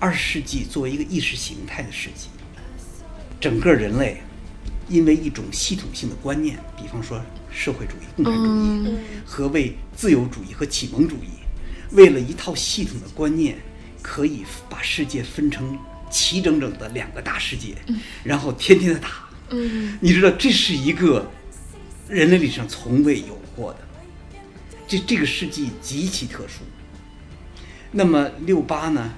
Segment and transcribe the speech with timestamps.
[0.00, 2.28] 二十世纪作为一个意识形态的世纪，
[3.40, 4.20] 整个人类
[4.88, 7.20] 因为一种系统性的观念，比方说
[7.50, 11.28] 社会主义、共产主义和为自由主义和启蒙主义，
[11.92, 13.58] 为了一套系统的观念，
[14.00, 15.76] 可以把世界分成
[16.08, 17.74] 齐整整的两个大世界，
[18.22, 19.28] 然后天天的打。
[19.50, 21.28] 嗯，你知道这是一个
[22.08, 23.80] 人类历史上从未有过的，
[24.86, 26.60] 这这个世纪极其特殊。
[27.90, 29.12] 那么六八呢，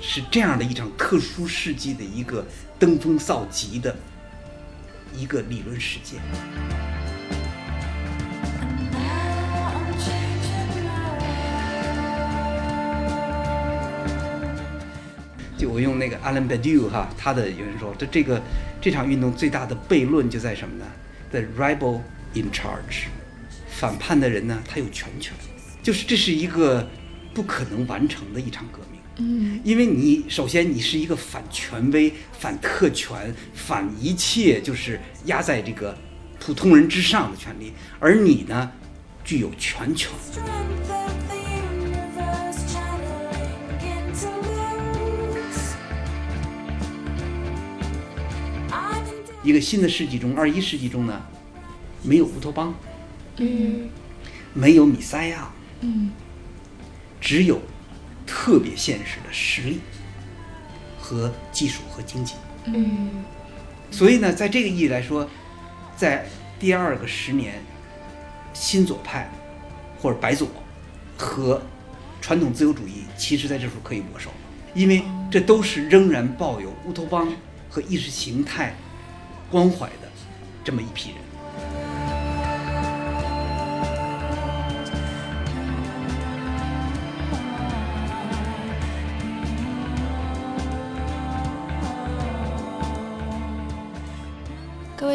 [0.00, 2.46] 是这样的一场特殊世纪的一个
[2.78, 3.94] 登峰造极的
[5.14, 6.20] 一个理论实践。
[15.58, 18.42] 就我用那个 Alan Badiou 哈，他的有人说，这这个
[18.80, 20.84] 这场运动最大的悖论就在什么呢
[21.30, 22.02] ？The rebel
[22.34, 23.06] in charge，
[23.66, 25.32] 反叛的人呢，他有全权，
[25.82, 26.86] 就是这是一个
[27.32, 28.95] 不可能完成的一场革命。
[29.18, 35.96] 嗯，因为你首先你是一个反权威、反特权、反一切就是压在这个
[36.38, 38.70] 普通人之上的权利，而你呢，
[39.24, 40.10] 具有全权。
[49.42, 51.22] 一个新的世纪中，二一世纪中呢，
[52.02, 52.74] 没有乌托邦，
[53.38, 53.88] 嗯。
[54.52, 56.10] 没有米塞亚，嗯。
[57.20, 57.60] 只有
[58.26, 59.80] 特别现实的实力
[60.98, 62.34] 和技术和经济。
[62.66, 63.24] 嗯
[63.90, 65.28] 所以呢，在这个意义来说，
[65.96, 66.26] 在
[66.58, 67.62] 第二个十年，
[68.52, 69.30] 新左派
[70.00, 70.48] 或者白左
[71.16, 71.62] 和
[72.20, 74.30] 传统自由主义，其实在这时候可以握手，
[74.74, 77.32] 因为这都是仍然抱有乌托邦
[77.70, 78.74] 和意识形态
[79.48, 80.10] 关怀的
[80.64, 81.18] 这么一批人。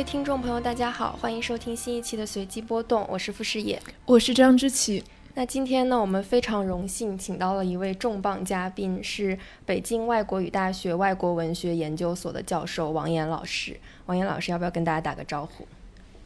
[0.01, 3.79] 位听众朋友，大家好，欢迎收听新一期的随机波动，我是傅视野。
[4.07, 5.03] 我是张之琪。
[5.35, 13.79] 那今天呢，我们非常荣幸请到了一位重磅嘉宾，是北京外国语大学外国文学研究所的教授王岩老师。
[14.07, 15.67] 王岩老师，要不要跟大家打个招呼？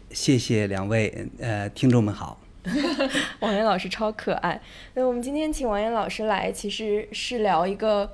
[0.10, 2.40] 谢谢两位，呃，听众们好。
[3.42, 4.62] 王岩老师超可爱。
[4.94, 8.10] 那我们今天请王岩老师来，其实是聊一个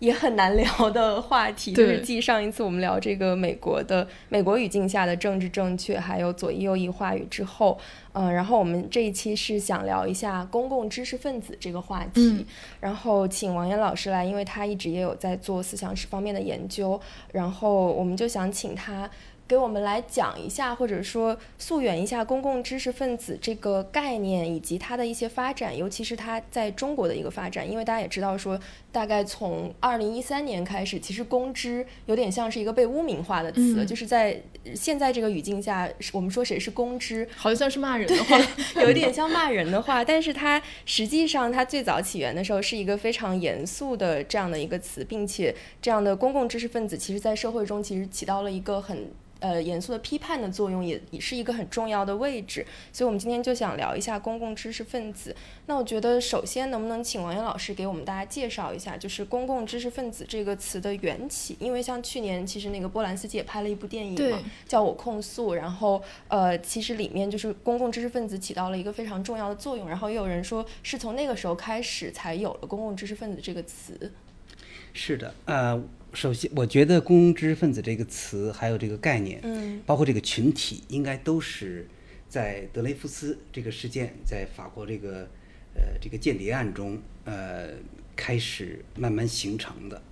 [0.00, 7.78] 也很难聊的话题， 就是继上一次我们聊这个美国的美国语境下的政治正确，还有左翼右翼话语之后，
[8.14, 12.44] 嗯、然后我们这一期是想聊一下公共知识分子这个话题，嗯
[12.80, 17.00] 然后请王岩老师来，因为他一直也有在做思想史方面的研究，
[17.32, 19.08] 然后我们就想请他。
[19.50, 27.68] 给我们来讲一下，或者说溯源一下公共知识分子这个概念以及它的一些发展，尤其是它在中国的一个发展。
[27.68, 28.56] 因为大家也知道说，
[28.92, 34.40] 大概从二零一三年开始，其实公知有点像是一个被污名化的词，嗯就是在
[34.72, 38.38] 现在这个语境下，我们说谁是公知，好像是骂人的话，
[38.80, 49.10] 有一点像骂人的话，但是它实际上它最早起源的时候是一个非常严肃的这样的一个词，并且这样的公共知识分子其实在社会中其实起到了一个很。
[49.40, 55.34] 呃，严肃的批判的作用也也是一个很重要的位置，所以我们今天就想聊一下公共知识分子。
[55.66, 61.56] 那我觉得首先能不能请王岩老师给我们大家介绍一下，就是公共知识分子这个词的缘起？
[61.58, 74.12] 因为像去年其实那个波兰斯基也拍了一部电影嘛，叫我控诉，然后呃，其实里面就是公共知识分子起到了一个非常重要的作用，然后也有人说是从那个时候开始才有了公共知识分子这个词。
[74.92, 75.80] 是的，呃，
[76.12, 81.86] 首先我觉得“公知识分子”这个词还有这个概念，嗯包括这个群体，应该都是
[82.28, 85.28] 在德雷夫斯这个事件，在法国这个
[85.74, 87.68] 呃这个间谍案中，呃
[88.16, 90.02] 开始慢慢形成的。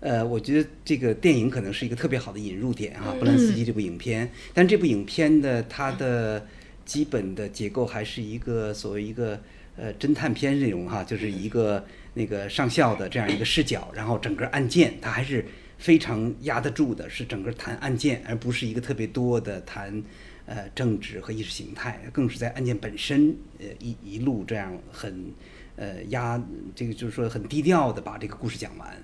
[0.00, 4.30] 呃，我觉得这个电影可能是一个特别好的引入点哈，布兰斯基这部影片。
[4.54, 6.46] 但这部影片的它的
[6.84, 9.40] 基本的结构还是一个所谓一个
[9.76, 11.84] 呃侦探片内容哈，就是一个
[12.18, 15.46] 那个上校的这样一个视角，然后整个案件它还是
[15.78, 20.02] 非常压得住的，是整个谈案件，而不是一个特别多的谈
[20.44, 25.32] 呃政治和意识形态，更是在案件本身呃一一路这样很
[25.76, 26.42] 呃压
[26.74, 29.02] 这个就是说很低调的把这个故事讲完。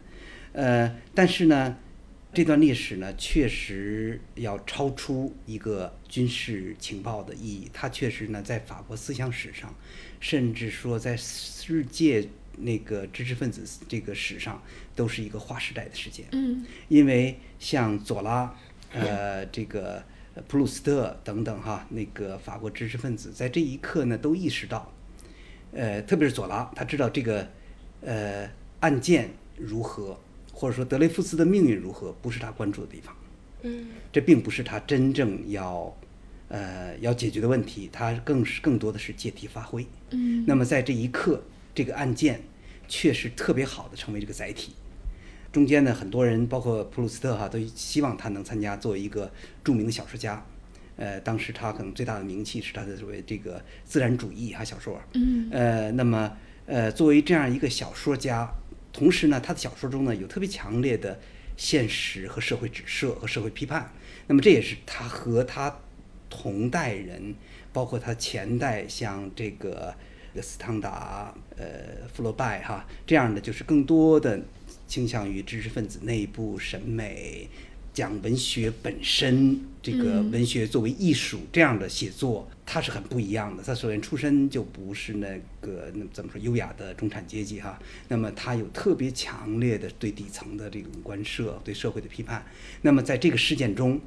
[0.53, 1.77] 呃，但是呢，
[2.33, 7.71] 这段历史呢，确实要超出一个军事情报的意义。
[7.73, 9.73] 它确实呢，在法国思想史上，
[10.21, 12.29] 甚至说在世界
[12.59, 14.63] 那个知识分子这个史上，
[14.95, 16.27] 都是一个划时代的事件。
[16.33, 18.55] 嗯因为像左拉，
[18.93, 20.03] 呃，这个
[20.35, 24.93] 呃普鲁斯特等等哈，那个法国知识分子在这一刻呢，都意识到，
[25.73, 27.49] 呃，特别是左拉，他知道这个
[28.03, 28.49] 呃
[28.81, 30.19] 案件如何，
[30.53, 33.15] 或者说德雷福斯的命运如何，不是他关注的地方。
[33.63, 35.97] 嗯这并不是他真正要
[36.49, 39.87] 呃要解决的问题，他更是更多的是借题发挥。
[40.11, 41.43] 嗯那么在这一刻，
[41.75, 42.41] 这个案件
[42.87, 44.75] 确实特别好的成为这个载体。
[45.53, 49.31] 中间呢，很多人包括普鲁斯特哈，都希望他能参加，作为一个
[49.63, 50.45] 著名的小说家。
[50.97, 55.01] 呃，当时他可能最大的名气是他的所谓这个自然主义哈小说。
[55.15, 56.37] 嗯呃，那么
[56.67, 58.49] 呃，作为这样一个小说家，
[58.93, 61.19] 同时呢，他的小说中呢有特别强烈的
[61.57, 63.93] 现实和社会指涉和社会批判。
[64.27, 65.81] 那么这也是他和他
[66.31, 67.35] 同代人，
[67.73, 69.95] 包括他前代像这个这个
[70.43, 74.41] 斯汤达、呃福楼拜哈这样的，就是更多的
[74.87, 77.49] 倾向于知识分子内部审美。
[77.93, 83.63] 讲文学本身，这个嗯文学作为艺术这样的写作，它是很不一样的。
[83.63, 87.79] 他首先出身就不是那个那怎么说优雅的中产阶级哈，
[88.09, 92.45] 那么他有特别强烈的对底层的这种关涉，对社会的批判。
[92.83, 94.01] 那么在这个事件中，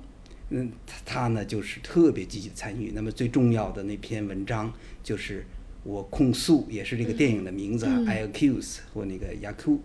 [0.49, 2.91] 嗯，他他呢就是特别积极的参与。
[2.93, 5.45] 那么最重要的那篇文章就是
[5.87, 9.79] 我控诉，也是这个电影的名字、嗯 i accuse 或那个 Yaku。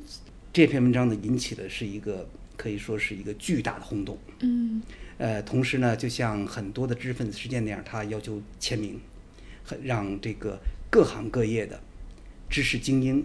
[0.52, 4.19] 这篇文章呢引起的是一个可以说是一个巨大的轰动。
[4.40, 4.82] 嗯
[5.19, 8.99] 呃，同时呢，就像很多的知识分子事件那样，他要求签名，
[9.62, 10.58] 很让这个
[10.90, 11.81] 各行各业的
[12.50, 13.25] 知识精英。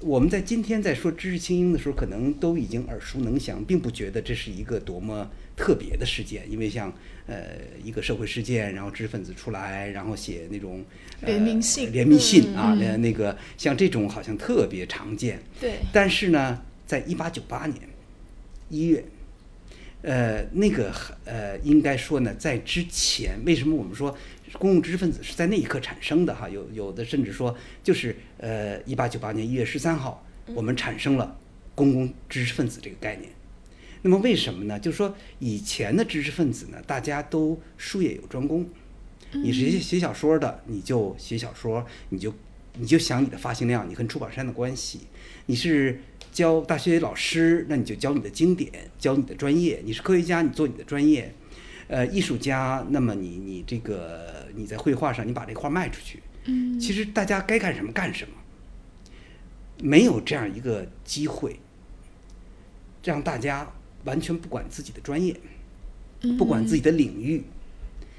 [0.00, 6.90] 我们在今天在说知识精英的时候，可能都已经耳熟能详，并不觉得这是一个多么特别的事件，因为像
[7.26, 10.84] 呃一个社会事件，然后知识分子出来，然后写那种、
[11.20, 15.42] 呃、联名信联名信啊，嗯那、那个像这种好像特别常见。
[15.60, 17.76] 对，但是呢，在一八九八年
[18.70, 19.04] 一月，
[20.02, 20.94] 呃，那个
[21.24, 24.16] 呃，应该说呢，在之前，为什么我们说
[24.52, 26.48] 公共知识分子是在那一刻产生的哈？
[26.48, 31.36] 有有的甚至说，就是呃，一八九八年一月十三号，我们产生了
[31.74, 33.28] 公共知识分子这个概念。
[34.08, 34.80] 那么为什么呢？
[34.80, 38.66] 就是说以前的知识分子呢，大家都术业有专攻，
[39.32, 42.34] 你是写写小说的，你就写小说，你就
[42.78, 45.00] 你就想你的发行量，你跟出版商的关系；
[45.44, 46.00] 你是
[46.32, 51.24] 教大学老师，那你就教你的经典，教你的专业；你是科学家，你做你的专业；
[51.88, 56.22] 呃，艺术家，那么你你这个你在绘画上，你把这画卖出去。
[56.46, 58.32] 嗯其实大家该干什么干什么，
[59.82, 61.60] 没有这样一个机会，
[63.04, 63.70] 让大家
[64.04, 65.34] 完全不管自己的专业，
[66.36, 67.42] 不管自己的领域，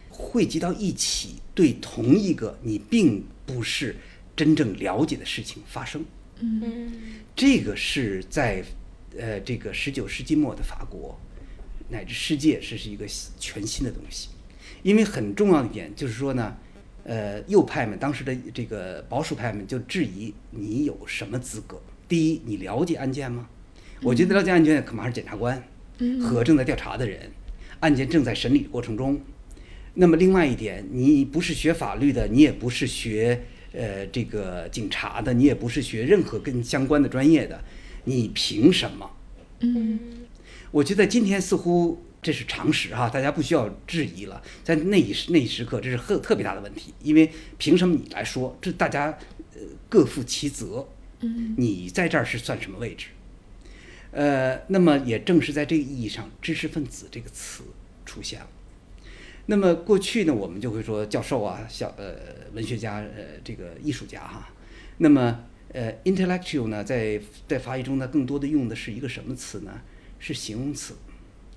[0.10, 3.96] 汇集到一起，对同一个你并不是
[4.36, 6.04] 真正了解的事情发生。
[6.42, 6.92] 嗯
[7.36, 8.64] 这个是在
[9.18, 11.20] 呃这个十九世纪末的法国
[11.90, 13.06] 乃至世界，这是一个
[13.40, 14.30] 全新的东西。
[14.84, 16.56] 因为很重要的一点就是说呢，
[17.04, 21.81] 呃，右派们当时的这个保守派们就质疑你有什么资格？
[22.08, 23.50] 第一，你了解案件吗？
[24.01, 25.62] 我觉得了解案件恐怕是检察官
[26.22, 27.31] 和正在调查的人，
[27.81, 29.19] 案件正在审理的过程中。
[29.96, 33.44] 那么另外一点，你不是学法律的，你也不是学
[33.74, 37.62] 呃这个警察的，你也不是学任何跟相关的专业的，
[38.06, 39.10] 你凭什么？
[39.62, 40.00] 嗯
[40.71, 44.42] 我觉得今天似乎这是常识哈、大家不需要质疑了。
[44.64, 48.56] 在那一时那一时刻，这是特特别大的问题，因为凭什么你来说？
[48.62, 49.07] 这大家
[49.56, 50.88] 呃各负其责，
[51.21, 53.07] 嗯你在这儿是算什么位置？
[54.11, 57.63] 呃，那么也正是在这个意义上，知识分子这个词
[58.06, 58.47] 出现了。
[59.45, 62.16] 那么过去呢，我们就会说教授啊，小呃
[62.54, 64.49] 文学家，呃这个艺术家哈。
[64.97, 65.39] 那么
[65.73, 69.81] 呃 intellectual 呢，在在法语中呢，更多的用的是一个什么词呢？
[70.19, 70.95] 是形容词。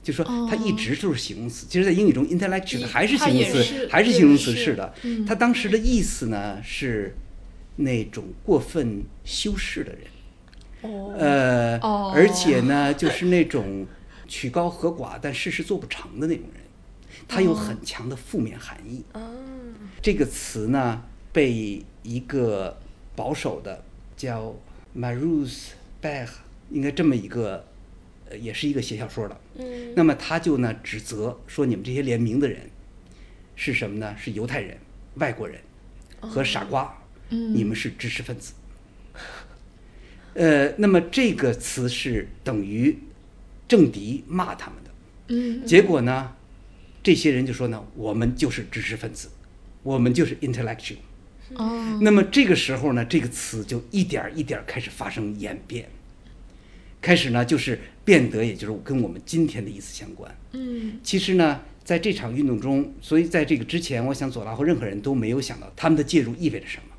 [0.02, 4.92] 就说它一直都是形容词，其实，在英语中，intellectual 还是形容词是，还是形容词是是的。
[5.04, 7.14] 嗯它当时的意思呢是
[7.76, 10.00] 那种过分修饰的人，
[10.82, 13.86] 哦呃，哦而且呢，就是那种
[14.28, 16.62] 曲高和寡但事事做不成的那种人，
[17.26, 19.04] 他有很强的负面含义。
[19.12, 19.20] 啊
[20.02, 22.76] 这个词呢，被一个
[23.14, 23.84] 保守的
[24.16, 24.54] 叫
[24.96, 25.68] Marus
[26.02, 26.28] Bach，
[26.70, 27.64] 应该这么一个，
[28.28, 29.40] 呃，也是一个写小说的。
[29.58, 32.68] 嗯那么他就呢指责说，你们这些联名的人
[33.54, 34.16] 是什么呢？
[34.18, 34.76] 是犹太人、
[35.14, 35.60] 外国人
[36.20, 36.92] 和傻瓜，
[37.28, 38.54] 嗯你们是知识分子。
[40.34, 42.98] 呃，那么这个词是等于
[43.68, 44.90] 政敌骂他们的。
[45.28, 46.32] 嗯结果呢，
[47.02, 49.28] 这些人就说呢，我们就是知识分子，
[49.82, 50.96] 我们就是 intellectual。
[51.54, 55.88] 哦那么这个时候呢，这个词就一点儿一点儿开始发生演变，
[57.00, 60.34] 开始呢就是变得，也就是跟我们今天的意思相关。
[60.52, 66.91] 嗯其实呢，在这场运动中，所以在这个之前，我想左拉或任何人都没有想到他们的介入意味着什么，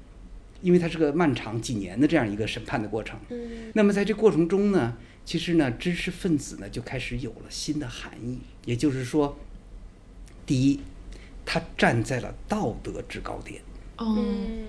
[0.63, 3.19] 因为它是个漫长几年的这样一个审判的过程。
[3.29, 9.37] 嗯那么在这过程中呢，其实呢，知识分子呢就开始有了新的含义，也就是说，
[10.45, 10.79] 第一，
[11.45, 13.61] 他站在了道德制高点。
[13.97, 14.63] 哦，嗯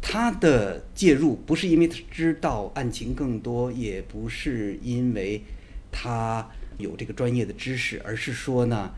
[0.00, 5.42] 他的介入不是因为他知道案情更多，也不是因为
[5.90, 6.48] 他
[6.78, 8.92] 有这个专业的知识，而是说呢，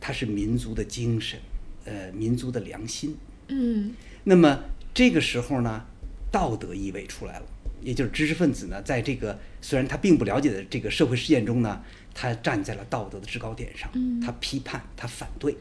[0.00, 1.38] 他是民族的精神，
[1.84, 3.16] 呃，民族的良心。
[3.48, 5.84] 嗯那么这个时候呢，
[6.30, 7.46] 道德意味出来了，
[7.80, 11.82] 也就是知识分子呢，在这个虽然他并不了解的这个社会事件中呢，
[12.14, 15.56] 他站在了道德的制高点上，他批判，他反对。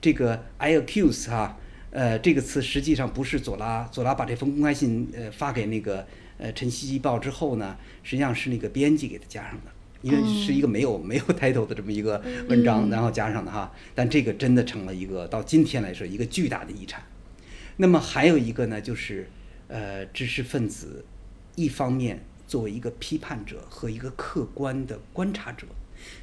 [0.00, 1.56] 这个 I accuse 哈、
[1.90, 9.70] 呃，这个词实际上不是左拉，左拉把这封公开信呃发给那个呃《晨曦季报》之后呢，实际上是那个编辑给他加上的，
[10.02, 13.72] 因为是一个没有、没有 title 的这么一个文章，然后加上的哈。
[13.94, 17.02] 但这个真的成了一个到今天来说一个巨大的遗产。
[17.76, 19.28] 那么还有一个呢，就是
[19.68, 21.04] 呃，知识分子
[21.56, 25.66] 一方面作为一个批判者和一个客观的观察者，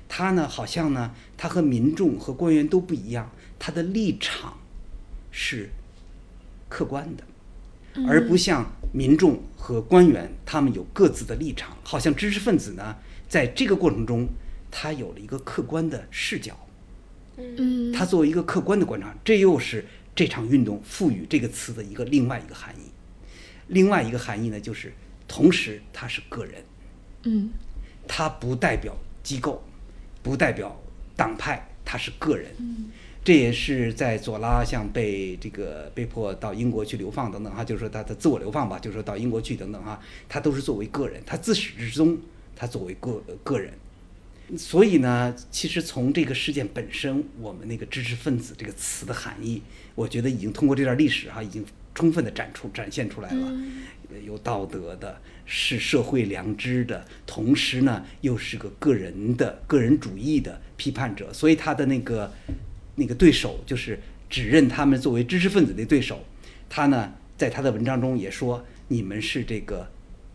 [0.08, 4.58] 他呢好像呢，他和民众和官员都不一样，他的立场
[5.32, 5.70] 是
[6.70, 7.24] 客观的，
[8.08, 12.96] 而不像民众和官员他们有各自的立场，好像知识分子呢，
[13.28, 14.28] 在这个过程中，
[14.70, 16.58] 他有了一个客观的视角。
[17.38, 22.92] 嗯，他作为一个客观的观察，这又是这场运动赋予这个词的一个另外一个含义。
[23.68, 24.94] 另外一个含义呢，就是
[25.28, 26.64] 同时他是个人，
[27.24, 27.50] 嗯
[28.08, 29.64] 他不代表机构，
[30.22, 30.78] 不代表
[31.16, 32.52] 党派，他是个人。
[33.24, 42.18] 这也是在左拉像被这个被迫到英国去流放等等哈，就是说他的自我流放吧，就是说到英国去等等哈，他都是作为个人，他自始至终
[42.56, 43.72] 他作为个个人。
[44.58, 49.62] 所以呢，其实从这个事件本身，我们那个知识分子这个词的含义，
[49.96, 51.66] 我觉得已经通过这段历史哈、已经
[51.96, 53.52] 充分的展出展现出来了。
[54.12, 62.30] 呃有道德的，是社会良知的，同时呢又是个个人的个人主义的批判者，所以他的那个
[62.96, 63.98] 那个对手就是
[64.30, 66.26] 指认他们作为知识分子的对手，
[66.68, 69.90] 他呢在他的文章中也说，你们是这个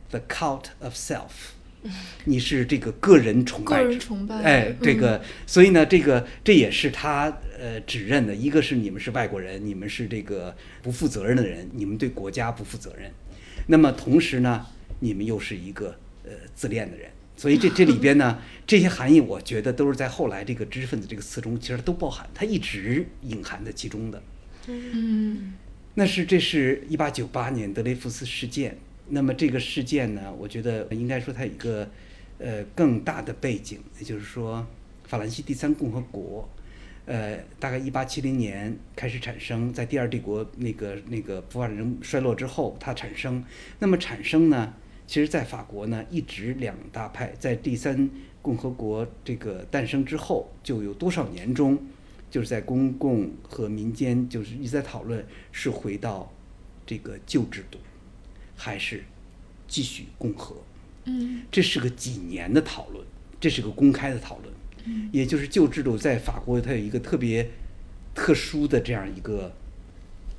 [0.09, 1.56] the cult of self。
[2.25, 4.43] 你是这个个人崇拜者，个人崇拜。
[4.43, 13.11] 哎，这嗯个，所以呢，这个这也是他呃指认的，一个是你们是外国人，你们是这个不负责任的人，你们对国家不负责任，
[13.69, 14.67] 那么同时呢，
[15.01, 24.23] 你们又是一个呃自恋的人，所以这 这里边呢，这些含义我觉得都是在后来这个知识分子这个词中，其实都包含，它一直隐含在其中的。
[24.67, 25.55] 嗯。
[25.99, 28.77] 那是这是一八九八年德雷福斯事件。
[29.09, 31.89] 那么这个事件呢，我觉得应该说它有一个
[32.39, 34.67] 呃更大的背景，也就是说
[35.05, 36.49] 法兰西第三共和国，
[37.07, 43.45] 呃，大概一八七零年开始产生，在第二帝国那个那个普法人衰落之后，它产生。
[43.79, 44.75] 那么产生呢，
[45.07, 48.11] 其实在法国呢一直两大派，在第三
[48.43, 51.79] 共和国这个诞生之后，就有多少年中。
[52.29, 56.31] 就是在公共和民间就是一直在讨论是回到
[56.85, 57.79] 这个旧制度，
[58.57, 59.05] 还是
[59.69, 60.57] 继续共和。
[61.05, 63.05] 嗯这是个几年的讨论，
[63.39, 64.53] 这是个公开的讨论。
[64.85, 67.49] 嗯也就是旧制度在法国它有一个特别
[68.15, 69.55] 特殊的这样一个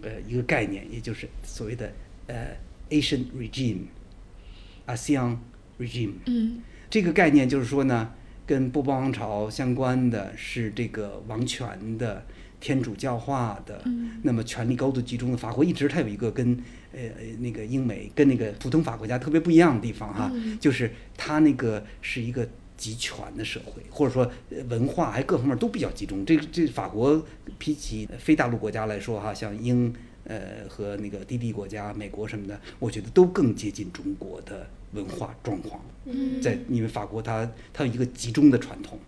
[0.02, 1.94] 呃一个概念，也就是所谓的
[2.28, 2.58] 呃
[2.90, 5.38] Asian regime，ASEAN
[5.80, 6.14] regime。
[6.26, 8.14] 嗯这个概念就是说呢，
[8.46, 12.26] 跟波旁王朝相关的是这个王权的、
[12.60, 13.82] 天主教化的，
[14.24, 15.38] 那么权力高度集中的。
[15.38, 16.58] 法国一直它有一个跟
[16.92, 17.00] 呃
[17.40, 26.26] 那个英美跟那个普通法国家特别不一样的地方哈，就是它那个是一个集权的社会，或者说呃文化还各方面都比较集中。
[26.26, 27.26] 这这法国
[27.58, 29.94] 比起非大陆国家来说哈，像英。
[30.30, 35.80] 呃，和那个低地国家、美国什么的，我觉得都更接近中国的文化状况。
[36.04, 39.00] 嗯在因为法国它它有一个集中的传统，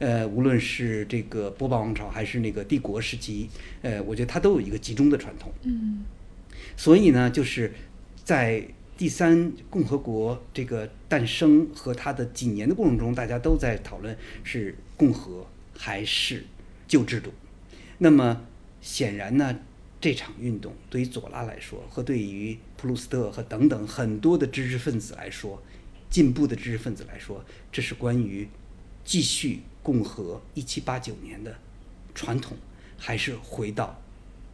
[0.00, 3.48] 呃，无论是这个波旁王朝还是那个帝国时期，
[3.82, 5.52] 呃，我觉得它都有一个集中的传统。
[5.62, 6.02] 嗯
[6.76, 7.72] 所以呢，就是
[8.24, 8.66] 在
[8.96, 16.44] 第三共和国这个诞生和它的几年的过程中，大家都在讨论是共和还是
[16.88, 17.32] 旧制度。
[17.98, 18.46] 那么
[18.80, 19.58] 显然呢，
[20.00, 25.62] 这场运动对于左拉来说，和对于普鲁斯特和等等很多的知识分子来说，
[26.08, 28.48] 进步的知识分子来说，这是关于
[29.04, 31.56] 继续共和一七八九年的
[32.14, 32.56] 传统，
[32.98, 34.00] 还是回到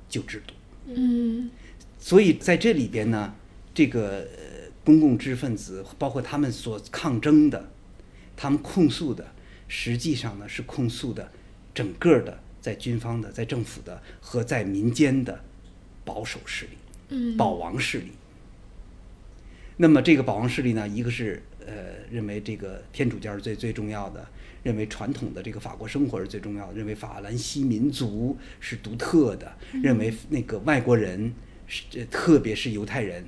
[0.08, 0.54] 旧制度。
[0.88, 1.50] 嗯
[1.98, 3.34] 所以在这里边呢，
[3.74, 7.68] 这个呃公共知识分子，包括他们所抗争的，
[8.36, 9.26] 他们控诉的，
[9.66, 11.32] 实际上呢是控诉的
[11.74, 15.40] 整个的在军方的、在政府的和在民间的
[16.04, 16.72] 保守势力、
[17.08, 18.12] 嗯保王势力。
[19.78, 21.72] 那么这个保王势力呢，一个是呃呃
[22.10, 24.26] 认为这个天主教是最最重要的，
[24.66, 31.32] 认为传统的这个法国生活是最重要的，认为法兰西民族是独特的，认为那个外国人
[31.68, 33.24] 是呃特别是犹太人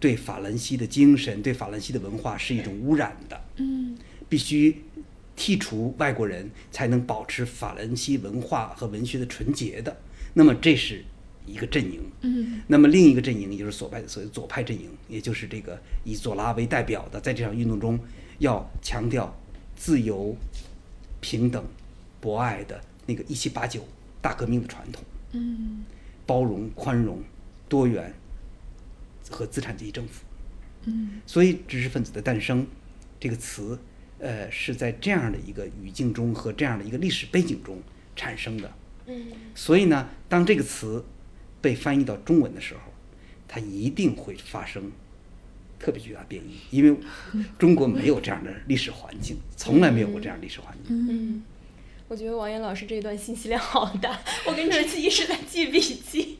[0.00, 3.38] 对法兰西的精神、对法兰西的文化是一种污染的。
[3.58, 3.94] 嗯
[4.30, 4.82] 必须
[5.36, 9.94] 剔除外国人，才能保持法兰西文化和文学的纯洁的。
[10.32, 11.04] 那么这是
[11.44, 12.00] 一个阵营。
[12.22, 18.00] 嗯那么另一个阵营，也就是左派所谓左派阵营，也就是这个以左拉为代表的，在这场运动中
[18.38, 19.32] 要强调
[19.76, 20.34] 自由、
[21.20, 21.64] 平等、
[22.20, 23.86] 博爱的那个一七八九
[24.20, 25.84] 大革命的传统，嗯
[26.26, 27.22] 包容、宽容、
[27.68, 28.12] 多元
[29.30, 30.24] 和资产阶级政府。
[30.84, 32.66] 嗯所以知识分子的诞生
[33.20, 33.78] 这个词，
[34.18, 37.80] 呃，是在这样的一个语境中和这样的一个历史背景中
[38.16, 38.72] 产生的。
[39.06, 41.04] 嗯所以呢，当这个词
[41.60, 42.80] 被翻译到中文的时候，
[43.46, 44.90] 它一定会发生
[45.78, 46.96] 特别巨大变异，因为
[47.58, 50.96] 中国没有这样的历史环境， 从来没有过这样的历史环境。
[51.08, 51.42] 嗯，
[52.08, 56.38] 我觉得王岩老师这一段信息量好大，我跟 哲奇一直在记笔记，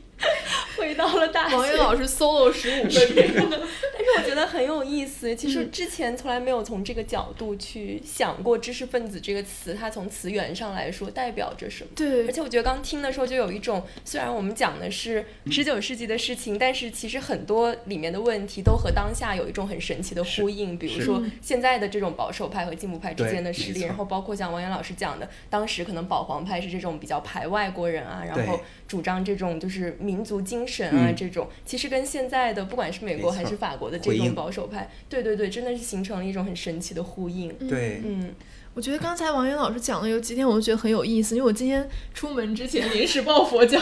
[0.77, 1.57] 回到了大学。
[1.57, 5.35] 王源老师 solo 十五 分钟，但是我觉得很有意思。
[5.35, 11.91] 其实之前从来没有从这个角度去想过“知识分子”这个词，它从词源上来说代表着什么。
[11.95, 20.77] 对而且我觉得刚听的时候就有一种，虽然我们讲的是十九世纪的事情，但是其实很多里面的问题都和当下有一种很神奇的呼应。
[20.77, 37.53] 比如说现在的这种保守派和进步派之间的实力，然后包括像王岩老师讲的，当时可能保皇派是这种比较排外国人啊，然后主张这种就是民族精神啊，嗯这种其实跟现在的不管是美国还是法国的这种保守派，对对对，真的是形成了一种很神奇的呼应。
[37.69, 38.35] 对，嗯
[38.75, 41.35] 我觉得刚才王源老师讲的有几点，我都觉得很有意思。
[41.35, 43.81] 因为我今天出门之前 临时抱佛脚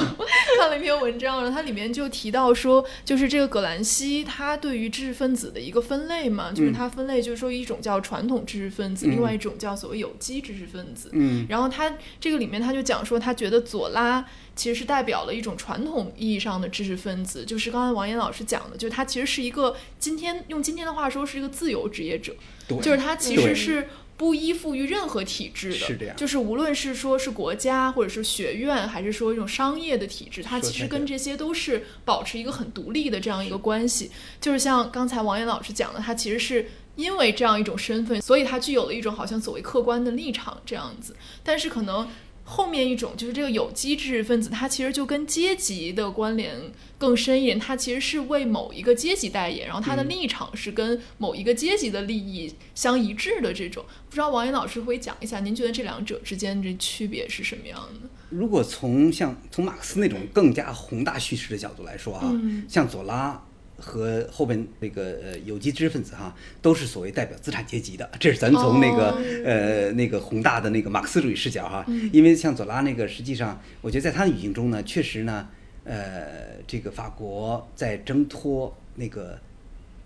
[0.56, 11.10] 看了一篇文章，然后它里面就提到说，就是这个葛兰西他对于知识分子的一个分类嘛，就是他分类就是说一种叫传统知识分子，嗯另外一种叫所谓有机知识分子。
[11.12, 14.24] 嗯然后他这个里面他就讲说，他觉得左拉
[14.56, 22.34] 其实是代表了一种传统意义上的知识分子，就是刚才王岩老师讲的，就是他其实是一个今天用今天的话说是一个自由职业者，
[22.68, 34.10] 就是他其实是不依附于任何体制的，是这样就是无论是说是国家，或者是学院，还是说一种商业的体制，它其实跟这些都是保持一个很独立的这样一个关系。
[34.40, 36.66] 就是像刚才王岩老师讲的，他其实是。
[36.96, 41.12] 因为这样一种身份，所以他具有了一种好像所谓客观的立场这样子，
[41.42, 42.08] 但是可能
[42.44, 46.54] 后面一种就是这个有机知识分子，他其实就跟阶级的关联
[46.98, 53.84] 更深一点，他其实是为某一个阶级代言，然后他的嗯立场是跟某一个阶级的利益相一致的这种。
[54.08, 58.08] 不知道王岩老师会讲一下，您觉得这两者之间这区别是什么样的？
[58.28, 63.42] 如果从像从马克思那种更加宏大叙事的角度来说啊，嗯像左拉
[63.78, 68.08] 和后边那个呃有机知识分子哈，都是所谓代表资产阶级的。
[68.18, 75.48] 这是咱从那个、哦呃那个宏大的那个马克思主义视角哈，嗯因为像左拉那个，实际上我觉得在他的语境中呢，确实呢，
[75.84, 79.38] 呃，这个法国在挣脱那个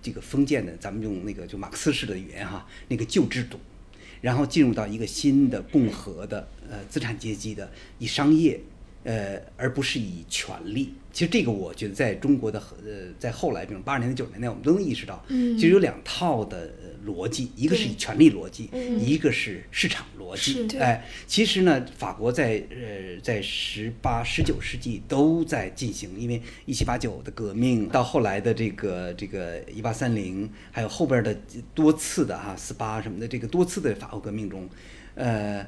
[0.02, 3.58] 这个封建的，咱们用那个就马克思式的语言哈，那个旧制度。
[4.20, 8.60] 然后进入到一个新的共和的呃资产阶级的以商业
[9.08, 10.92] 呃而不是以权力。
[11.10, 20.68] 其实这个我觉得在中国的呃在后来，比如八十年代九十年代，我们都能意识到，嗯其实有两套的呃逻辑，一个是以权力逻辑，嗯一个是市场逻辑。
[20.68, 31.36] 对哎，其实呢，法国在呃在十八、十九世纪都在进行，因为一七八九的革命到后来的这个这个一八三零，还有后边的
[31.74, 34.68] 多次的哈四八什么的这个多次的法国革命中，
[35.14, 35.66] 呃，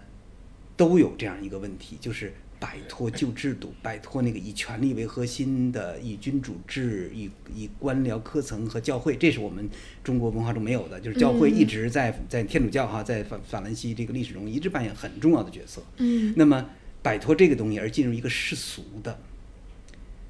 [0.76, 9.66] 都有这样一个问题，就是摆脱旧制度，摆脱那个以权力为核心的以君主制、以以官僚科层和教会，这是我们
[10.04, 15.82] 中国文化中没有的，就是教会一直在在天主教哈，在法法兰西这个历史中一直扮演很重要的角色。
[15.96, 16.68] 嗯那么
[17.02, 19.18] 摆脱这个东西而进入一个世俗的，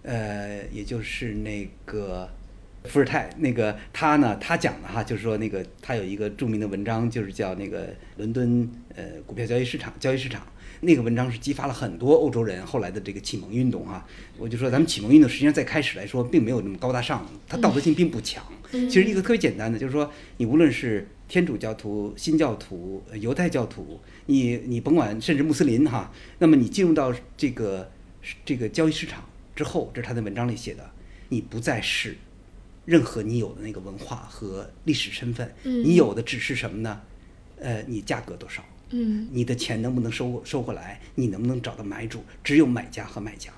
[0.05, 2.31] 呃，也就是那个
[2.85, 10.47] 伏尔泰那个他呢，他讲的哈，就是说那个他有一个著名的文章，就是叫那个伦敦呃股票交易市场交易市场。
[10.81, 14.07] 那个文章是激发了很多欧洲人后来的这个启蒙运动哈，
[14.39, 18.43] 我就说咱们启蒙运动实际上在开始来说并没有那么高大上，它道德性并不强。
[18.73, 27.91] 其实一个特别简单的，就是说你无论是天主教徒、新教徒、呃犹太教徒，你你甭管甚至穆斯林哈，那么你进入到这个
[28.45, 29.25] 这个交易市场
[29.57, 30.89] 之后，这是他的文章里写的，
[31.29, 32.17] 你不再是
[32.87, 37.01] 任何你有的那个文化和历史身份，嗯你有的只是什么呢？
[37.59, 38.65] 呃，你价格多少？
[38.91, 41.01] 嗯你的钱能不能收收回来？
[41.15, 42.23] 你能不能找到买主？
[42.43, 43.51] 只有买家和卖家。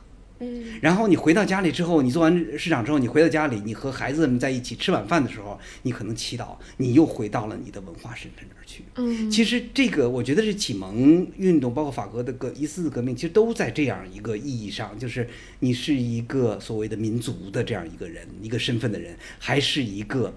[0.45, 8.83] 嗯然后你回到家里之后，你做完市场之后，你回到家里，你和孩子们在一起吃晚饭的时候，你可能祈祷，你又回到了你的文化身份那儿去。
[8.97, 15.29] 嗯，其实这个我觉得是启蒙运动，包括法国的革一次次革命，其实都在这样一个意义上，就是
[15.61, 20.35] 你是一个所谓的民族的这样一个人，一个身份的人，还是一个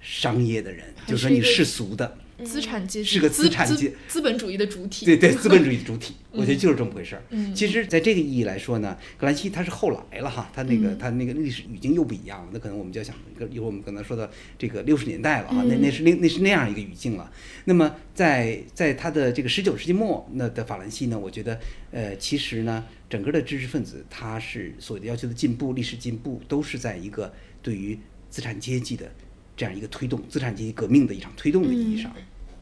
[0.00, 5.06] 商业的人，就是说你世俗的，资产阶级是个资资产阶资资本主义的主体。
[5.06, 7.22] 对对，资本主义主体， 我觉得就是这么回事儿。
[7.30, 17.30] 嗯其实，在这个意义来说呢，格兰西他是后来了哈，他那个、嗯他那个历史语境又不一样了，那可能我们就要想一会儿我们可能说到这个六十年代了哈，那嗯那是那那是那样一个语境了。
[17.64, 21.58] 那么在在他的这个十九世纪末那的法兰西呢，我觉得
[21.90, 29.10] 呃，其实呢，整个的知识分子他是所谓的要求的进步、历史进步，都是在一个对于资产阶级的
[29.56, 32.12] 这样一个推动，资产阶级革命的一场推动的意义上。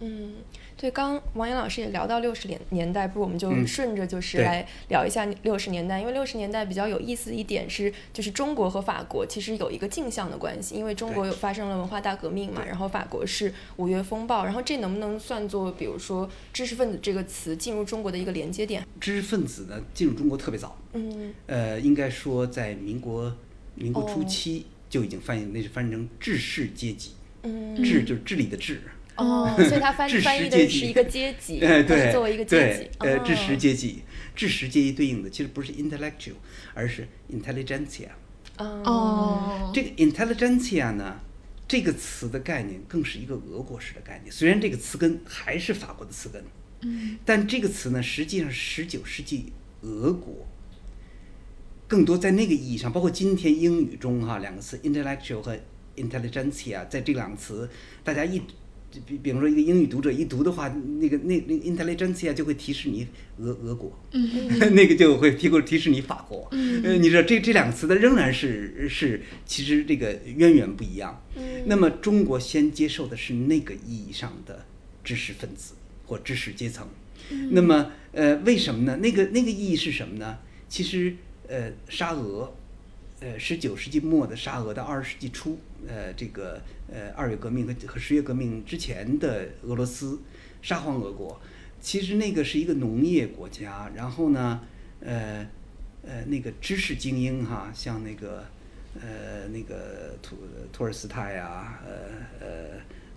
[0.01, 0.35] 嗯，
[0.77, 18.87] 对，刚王岩老师也聊到六十年年代，不如我们就嗯顺着就是来聊一下六十年代，因为六十年代比较有意思的一点是，就是中国和法国其实有一个镜像的关系，因为中国有发生了文化大革命嘛，然后法国是五月风暴，然后这能不能算作比如说知识分子这个词进入中国的一个连接点？
[19.01, 21.33] 知识分子呢进入中国特别早，嗯。
[21.47, 23.35] 呃，应该说在民国
[23.77, 24.25] 民国初哦。
[24.25, 27.11] 期就已经翻译，那是翻译成治世阶级，
[27.43, 27.75] 嗯。
[27.83, 28.81] 治就是治理的治，
[29.17, 34.05] 哦，所以它翻知识 翻译的是一个阶级，对，作为一个阶级，，呃，知哦识阶级，
[34.37, 36.35] 知识阶级对应的其实不是 intellectual，
[36.75, 38.11] 而是 intelligentsia。
[38.59, 41.19] 哦哦，这个 intelligentsia 呢，
[41.67, 46.41] 这个词的概念更是一个俄国式的概念，虽然这个词根还是法国的词根，
[46.83, 47.19] 嗯。
[47.25, 50.47] 但这个词呢，实际上十九世纪俄国
[51.95, 55.57] 更多在那个意义上，包括今天英语中哈两个词 intellectual 和
[55.95, 57.71] intelligentsia，在这两个词
[58.03, 58.43] 大家一
[59.07, 63.07] 比比方说一个英语读者一读的话，那个那那 intelligentsia 就会提示你
[63.39, 63.97] 俄俄国，
[64.73, 66.49] 那个就会提过提示你法国。
[66.51, 71.23] 嗯，你知道这这两个词的仍然是是其实这个渊源不一样。
[71.37, 74.67] 嗯那么中国先接受的是那个意义上的
[75.05, 75.75] 知识分子
[76.07, 76.89] 或知识阶层。
[77.53, 78.97] 那么呃，为什么呢？
[78.97, 80.39] 那个那个意义是什么呢？
[80.69, 81.15] 其实
[81.49, 82.53] 呃，沙俄。
[83.21, 86.61] 呃，十九世纪末的沙俄到二十世纪初，呃，这个
[86.93, 90.19] 呃二月革命和和十月革命之前的俄罗斯，
[90.61, 91.41] 沙皇俄国，
[91.81, 94.61] 其实那个是一个农业国家，然后呢，
[95.01, 95.47] 呃
[96.03, 98.45] 呃那个知识精英哈，像那个
[99.01, 100.37] 呃那个托
[100.71, 102.47] 托尔斯泰呀，呃呃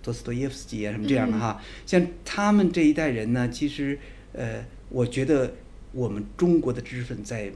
[0.02, 3.98] 托斯托耶夫斯基啊什么这样的哈，像他们这一代人呢，其实
[4.32, 5.52] 呃，我觉得
[5.92, 7.52] 我们中国的知识分子在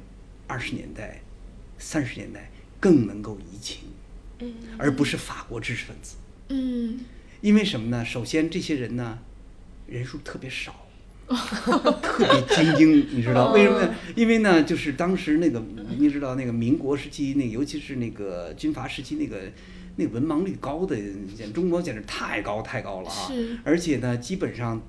[0.46, 1.20] 二十年代、
[1.78, 2.50] 三十年代
[2.80, 3.80] 更能够移情，
[4.40, 6.16] 嗯而不是法国知识分子。
[6.48, 7.00] 嗯
[7.40, 8.04] 因为什么呢？
[8.04, 9.18] 首先，这些人呢，
[9.88, 10.86] 人数特别少，
[11.26, 13.94] 特别精英，你知道为什么呢？
[14.14, 15.60] 因为呢，就是当时那个，
[15.98, 19.40] 你知道那个民国时期，那个尤其是那个军阀时期，那个
[19.96, 20.96] 那个文盲率高的，
[21.36, 23.26] 简中国简直太高太高了啊！
[23.26, 24.80] 是而且呢，基本上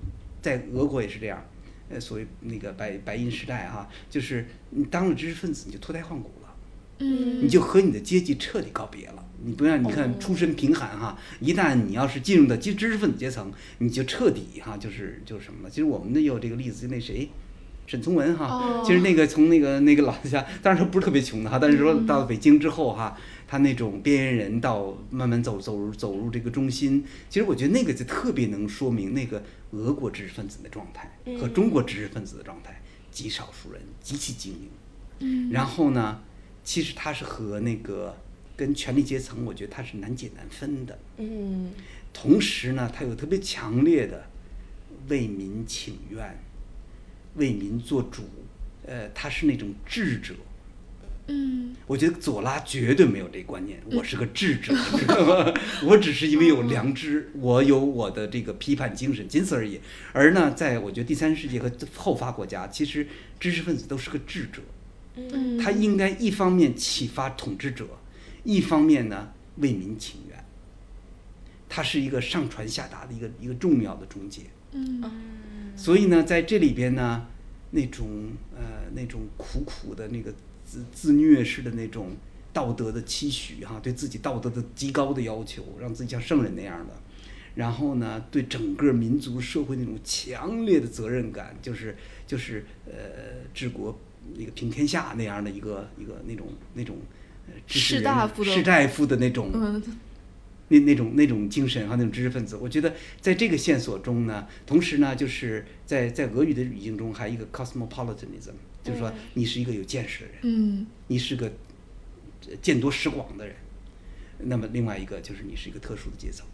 [0.41, 1.43] 在俄国也是这样，
[1.89, 6.55] 呃，所谓那个白白银时代哈、就是你当了知识分子，你就脱胎换骨了。
[6.99, 9.25] 嗯你就和你的阶级彻底告别了。
[9.43, 15.69] 你不要你看出身贫寒哈，一旦你要是进入到知知识分子阶层，你就彻底哈，就是就是什么了。
[15.69, 17.29] 其实我们呢也有这个例子，就那谁。
[17.85, 23.17] 沈从文哈，哦其实那个从那个那个老家，当然他不是特别穷的哈，但是说嗯到了北京之后哈，
[23.53, 31.07] 他那种边缘人到慢慢走走入走入这个中心，其实我觉得那个就特别能说明那个俄国知识分子的状态
[31.39, 34.69] 和中国知识分子的状态，极少数人极其精英，
[35.19, 35.51] 嗯。
[35.51, 36.19] 然后呢，
[36.63, 38.17] 其实他是和那个
[38.57, 40.97] 跟权力阶层，我觉得他是难解难分的。
[41.17, 41.73] 嗯。
[42.11, 44.25] 同时呢，他有特别强烈的
[45.09, 46.39] 为民请愿、
[47.35, 48.23] 为民做主，
[48.87, 50.33] 呃，他是那种智者。
[51.27, 55.53] 嗯我觉得左拉绝对没有这观念，我是个智者，知道吗？
[55.85, 59.79] 我只是因为有良知，我有我的这个批判精神，仅此而已。
[60.13, 63.07] 而呢，在我觉得第三世界和后发国家，其实
[63.39, 64.61] 知识分子都是个智者，
[65.15, 67.85] 嗯，他应该一方面启发统治者，
[68.43, 70.43] 一方面呢为民请愿。
[71.67, 74.43] 他是一个上传下达的一个一个重要的中介。
[74.71, 75.01] 嗯
[75.75, 77.25] 所以呢，在这里边呢，
[77.71, 78.61] 那种呃
[78.95, 80.33] 那种苦苦的那个
[80.73, 82.09] 自自虐式的那种
[82.51, 86.93] 道德的期许哈、对自己道德的极高的要求，让自己像圣人那样的，
[87.53, 92.93] 然后呢，对整个民族社会那种强烈的责任感，就是就是呃
[93.53, 93.99] 治国
[94.35, 96.97] 那个平天下那样的一个一个那种那种
[97.47, 99.83] 呃知识士人大夫的士大夫的那种嗯。
[100.69, 111.51] 那那种那种精神哈，那种知识分子，我觉得在这个线索中呢，同时呢，就是在在俄语的语境中，还有一个 cosmopolitanism，就是说嗯你是一个有见识的人，嗯你是个
[112.49, 113.55] 呃见多识广的人。
[114.45, 116.45] 那么另外一个就是你是一个特殊的阶层。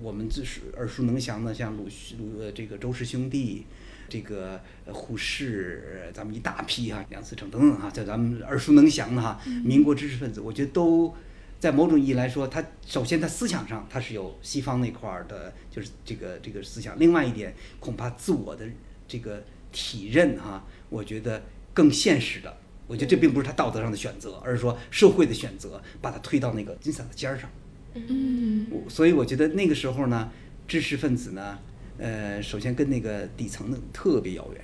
[0.00, 2.18] 我们就是耳熟能详的，像鲁迅、
[2.54, 3.66] 这个周氏兄弟，
[4.08, 11.14] 这个呃胡适，呃咱们一大批哈，梁思成等等哈，在咱们耳熟能详的哈，民国知识分子，我觉得都
[11.60, 16.98] 在某种意义来说，他首先他思想上他是有西方那块儿的，就是这个这个思想。
[16.98, 18.66] 另外一点，恐怕自我的
[19.06, 21.42] 这个体认哈，我觉得
[21.74, 22.58] 更现实的。
[22.86, 27.48] 我觉得这并不是他道德上的选择，而是说社会的选择，把他推到那个金字塔的尖儿上。
[27.94, 30.30] 嗯我所以我觉得那个时候呢，
[30.68, 31.58] 知识分子呢，
[31.98, 34.62] 呃，首先跟那个底层的特别遥远。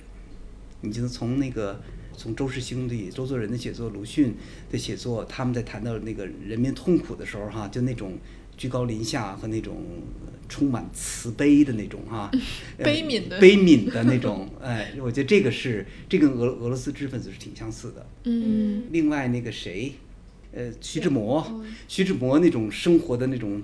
[0.81, 1.81] 你就从那个
[2.15, 4.35] 从周氏兄弟、周作人的写作、鲁迅
[4.71, 8.17] 的写作，他们在谈到那个人民痛苦的时候，哈，就那种
[8.55, 9.83] 居高临下和那种
[10.25, 12.29] 呃充满慈悲的那种哈，
[12.77, 13.39] 呃悲悯的。
[13.39, 18.05] 悲悯的那种， 哎，我觉得这个是这跟俄俄罗斯知识分子是挺相似的。
[18.23, 18.83] 嗯。
[18.91, 19.93] 另外那个谁，
[20.51, 23.61] 呃，徐志摩，徐志摩那种生活的那种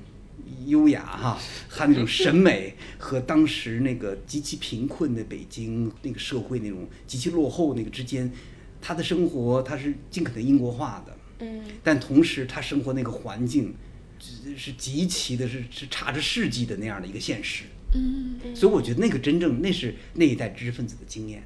[0.67, 8.32] 优雅哈， 还有那种审美，和当时那个极其贫困的北京那个社会那种极其落后那个之间，
[8.80, 11.62] 他的生活他是尽可能英国化的，嗯。
[11.84, 13.74] 但同时他生活那个环境
[14.19, 21.43] 是是极其的是是差着世纪的那样的一个现实，嗯所以我觉得那个真正那是那一代知识分子的经验。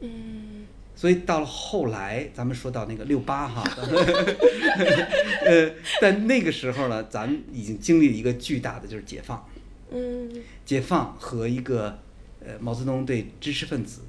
[0.00, 3.62] 嗯所以到了后来，咱们说到那个六八哈，
[5.44, 9.46] 呃，但那个时候呢，咱们已经经历了一个巨大的就是解放，
[9.90, 10.30] 嗯
[10.64, 11.98] 解放和一个
[12.40, 14.00] 呃毛泽东对知识分子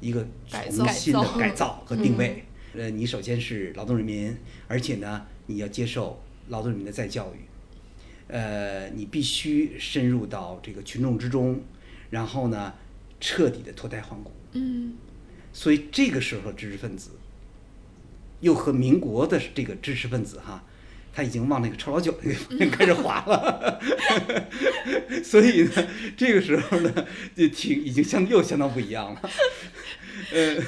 [0.00, 2.44] 一个重新的改造改造和定位。
[2.74, 7.38] 呃，你首先是劳动人民，而且呢，你要接受劳动人民的再教育，
[8.28, 11.60] 呃，你必须深入到这个群众之中，
[12.10, 12.74] 然后呢，
[13.20, 14.32] 彻底的脱胎换骨。
[14.52, 14.94] 嗯
[15.52, 17.12] 所以这个时候，知识分子
[18.40, 20.62] 又和民国的这个知识分子哈，
[21.14, 23.80] 他已经往那个臭老九那个方向开始滑了。
[25.24, 29.30] 所以呢，这个时候呢，就挺已经相又相当不一样了。
[30.32, 30.62] 呃，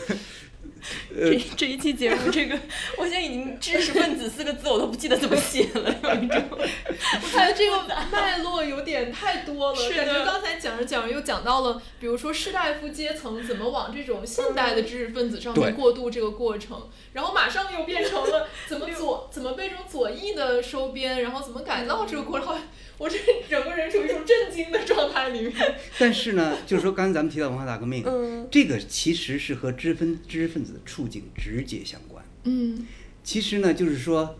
[1.14, 2.58] 这这一期节目，这个
[2.96, 6.42] 我现在已经“知识分子”四个字我都不记得怎么写了， 有一种。
[6.50, 22.56] 我觉得这个脉络有点太多了，是感觉刚才讲着讲着又讲到了，比如说士大夫阶层怎么往这种现代的知识分子上面过渡这个过程，然后马上又变成了怎么 左怎么被这种左翼的收编，然后怎么改造这个过程，
[22.98, 23.16] 我这
[23.48, 25.54] 整个人处于一种震惊的状态里面。
[25.98, 32.24] 但是呢，就是说刚才咱们提到文化大革命，嗯这个其实是和知识分知识分子的处境直接相关。
[32.44, 32.86] 嗯
[33.22, 34.36] 其实呢，就是说，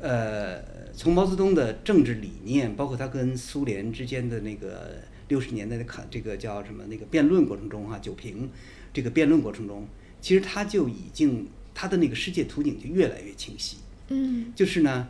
[0.00, 8.50] 呃，从毛泽东的政治理念，包括他跟苏联之间的那个六十年代的看这个叫什么那个辩论过程中哈、九评
[8.92, 9.88] 这个辩论过程中，
[10.20, 15.08] 其实他就已经他的那个世界图景就越来越清晰，嗯就是呢，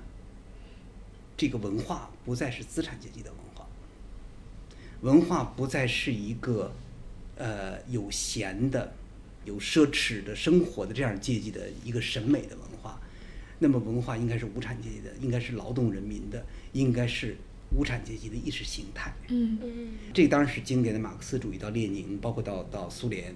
[1.40, 3.66] 这个文化不再是资产阶级的文化，
[5.00, 6.70] 文化不再是一个
[7.38, 8.92] 呃有闲的、
[9.46, 13.00] 有奢侈的生活的这样阶级的一个审美的文化。
[13.58, 17.34] 那么文化应该是无产阶级的，应该是劳动人民的，应该是
[17.74, 19.10] 无产阶级的意识形态。
[19.28, 23.34] 嗯嗯这个当然是经典的马克思主义到列宁，包括到到苏联，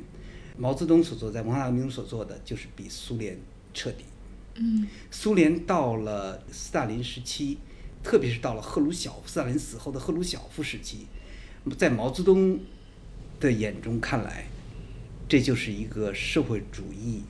[0.58, 3.38] 毛泽东所做在文化大革命中所做的，就是比苏联
[3.72, 4.04] 彻底。
[4.56, 7.56] 嗯苏联到了斯大林时期，
[8.04, 11.06] 特别是到了赫鲁晓夫，斯大林死后的赫鲁晓夫时期，
[11.76, 12.60] 在毛泽东
[13.40, 14.46] 的眼中看来，
[15.26, 17.22] 这就是一个社会主义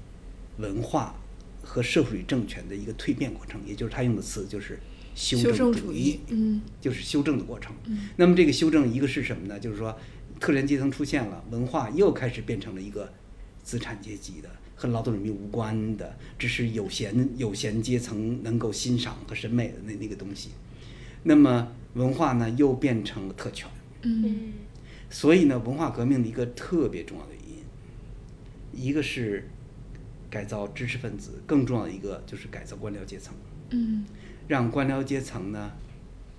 [0.58, 1.14] 文化
[1.62, 4.80] 和社会主义政权的一个蜕变过程，也就是他用的词就是
[5.14, 7.72] 修修正主主义嗯就是修正的过程。
[7.86, 9.58] 嗯那么这个修正一个是什么呢？
[9.60, 9.96] 就是说，
[10.40, 13.12] 特权阶层出现了，文化又开始变成了一个
[13.62, 20.50] 资产阶级的，和劳动人民无关的，只是有闲有闲阶层能够欣赏和审美的那那个东西。
[21.24, 23.68] 那么文化呢，又变成了特权。
[24.02, 24.52] 嗯
[25.10, 29.48] 所以呢，文化革命的一个特别重要的原因，一个是
[30.28, 33.34] 改造知识分子，更重要的一个就是改造官僚阶层。
[33.70, 34.04] 嗯
[34.46, 35.72] 让官僚阶层呢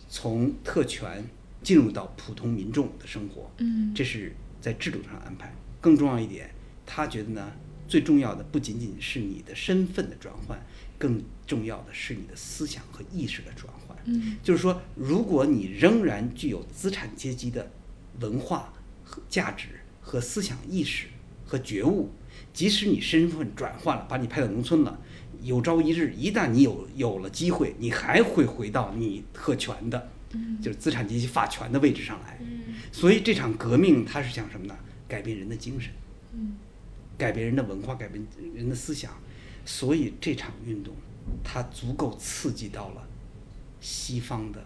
[0.08, 1.28] 从特权
[1.64, 5.54] 进入到普通民众的生活，嗯这是在制度上安排。
[5.82, 6.50] 更重要一点，
[6.86, 7.52] 他觉得呢，
[7.88, 10.60] 最重要的不仅仅是你的身份的转换，
[11.00, 13.85] 更重要的是你的思想和意识的转换。
[14.06, 17.72] 嗯就是说，如果你仍然具有资产阶级的
[18.20, 19.68] 文化和价值
[20.02, 21.08] 和思想意识
[21.46, 22.10] 和觉悟，
[22.54, 25.00] 即使你身份转换了，把你派到农村了，
[25.42, 30.10] 有朝一日，一旦你有有了机会，你还会回到你特权的，
[30.62, 32.38] 就是资产阶级法权的位置上来。
[32.42, 34.76] 嗯所以这场革命它是想什么呢？
[35.08, 35.92] 改变人的精神。
[36.34, 36.54] 嗯
[37.18, 39.12] 改变人的文化，改变人的思想。
[39.66, 40.94] 所以这场运动，
[41.44, 43.05] 它足够刺激到了
[43.86, 44.66] 西方的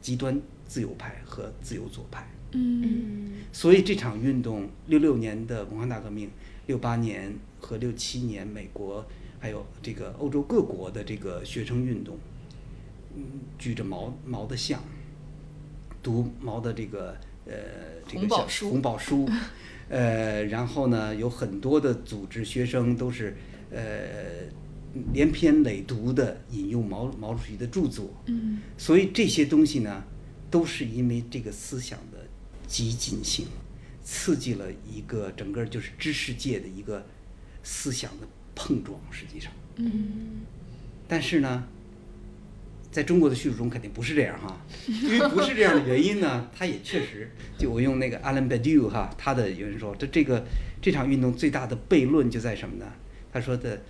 [0.00, 2.26] 极端自由派和自由左派。
[2.52, 3.32] 嗯。
[3.52, 6.30] 所以这场运动，六六年的文化大革命，
[6.66, 9.06] 六八年和六七年美国
[9.38, 12.16] 还有这个欧洲各国的这个学生运动，
[13.14, 13.22] 嗯，
[13.58, 14.82] 举着毛毛的像，
[16.02, 17.52] 读毛的这个呃
[18.08, 18.70] 这个小红宝书。
[18.70, 19.28] 红宝书，
[19.90, 23.36] 呃，然后呢，有很多的组织学生都是
[23.70, 24.48] 呃
[25.12, 30.04] 连篇累牍的引用毛毛主席的著作，嗯所以这些东西呢，
[30.50, 32.18] 都是因为这个思想的
[32.66, 33.46] 激进性，
[34.02, 37.04] 刺激了一个整个就是知识界的一个
[37.62, 38.98] 思想的碰撞。
[39.10, 40.42] 实际上，嗯
[41.08, 41.64] 但是呢，
[42.90, 50.44] 在中国的叙述中肯定不是这样哈， 因为不是这样的原因呢，它也确实，就我用那个 Alan Badiou 哈，他的有人说，这这个
[50.80, 52.86] 这场运动最大的悖论就在什么呢？
[53.32, 53.82] 他说的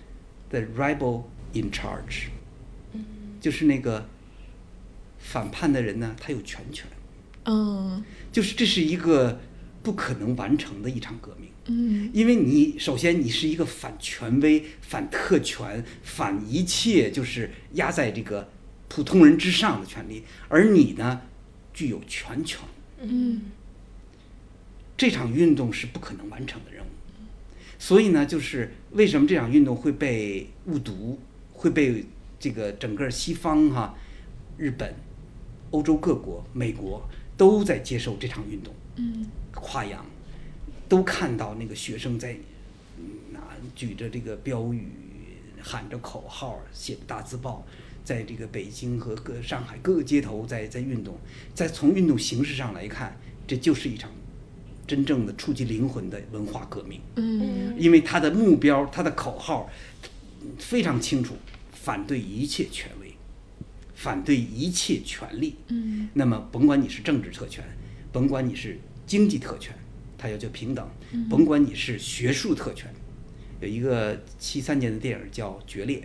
[0.55, 2.27] the rebel in charge，
[3.41, 4.07] 就是那个
[5.19, 6.87] 反叛的人呢，他有全权，
[7.43, 9.41] 嗯就是这是一个
[9.83, 11.49] 不可能完成的一场革命。
[11.65, 12.09] 嗯。
[12.13, 18.49] 因为你首先你是一个反权威、反特权、反一切就是压在这个
[18.87, 21.21] 普通人之上的权利，而你呢
[21.73, 22.61] 具有全权。
[23.01, 23.41] 嗯。
[24.97, 26.71] 这场运动是不可能完成的
[27.85, 31.19] 所以呢，就是为什么这场运动会被误读，
[31.53, 32.03] 会被
[32.39, 33.95] 这个整个西方哈、
[34.57, 34.91] 日本、
[35.69, 38.73] 欧洲各国、美国都在接受这场运动。
[38.95, 40.03] 嗯跨洋，
[40.89, 42.35] 都看到那个学生在
[42.97, 43.39] 嗯拿
[43.75, 44.87] 举着这个标语，
[45.61, 47.63] 喊着口号，写着大字报，
[48.03, 51.15] 在这个北京和各上海各个街头在在运动。
[51.53, 54.09] 在从运动形式上来看，这就是一场
[54.87, 57.73] 真正的触及灵魂的文化革命，嗯。
[57.77, 59.69] 因为他的目标，他的口号
[60.57, 61.35] 非常清楚，
[61.71, 63.13] 反对一切权威，
[63.95, 65.55] 反对一切权利。
[65.67, 66.09] 嗯。
[66.13, 67.63] 那么甭管你是政治特权，
[68.11, 69.73] 甭管你是经济特权，
[70.17, 70.85] 他要求平等；
[71.29, 72.93] 甭管你是学术特权，
[73.61, 75.99] 有一个七三年的电影叫《决裂》，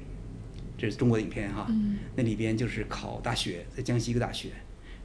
[0.79, 1.66] 这是中国的影片哈。
[1.69, 1.99] 嗯。
[2.16, 4.49] 那里边就是考大学，在江西一个大学，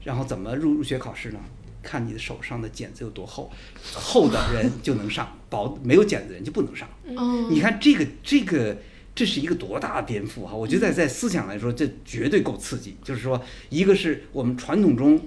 [0.04, 1.40] 然后怎么入入学考试呢？
[1.86, 3.52] 看你的手上的茧子有多厚，
[3.94, 6.90] 厚的人就能上，薄 没有茧子的人就不能上。
[7.16, 8.76] 哦，你看这个这个，
[9.14, 10.56] 这是一个多大的颠覆哈！
[10.56, 12.98] 我觉得在在思想来说，这绝对够刺激。
[13.04, 15.22] 就是说，一个是我们传统中，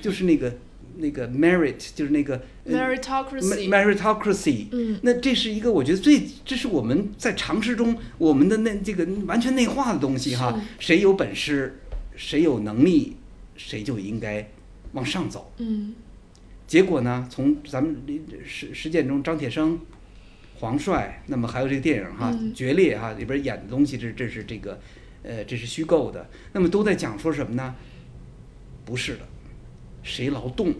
[0.00, 0.56] 就是那个
[0.96, 10.58] 那个 merit，就是那个呃 meritocracy，meritocracy，嗯那这是一个我觉得最，这是我们在常识中我们的那这个完全内化的东西哈。
[10.78, 11.80] 谁有本事，
[12.16, 13.16] 谁有能力，
[13.56, 14.48] 谁就应该
[14.92, 15.52] 往上走。
[15.58, 15.94] 嗯
[16.74, 17.96] 结果呢，从咱们
[18.44, 19.78] 实实践中，张铁生、
[20.56, 24.80] 黄帅，那么还有这个电影哈，嗯决裂》哈里边演的东西，这这是这个，
[25.22, 26.28] 呃，这是虚构的。
[26.52, 27.76] 那么都在讲说什么呢？
[28.84, 29.20] 不是的，
[30.02, 30.74] 谁劳动，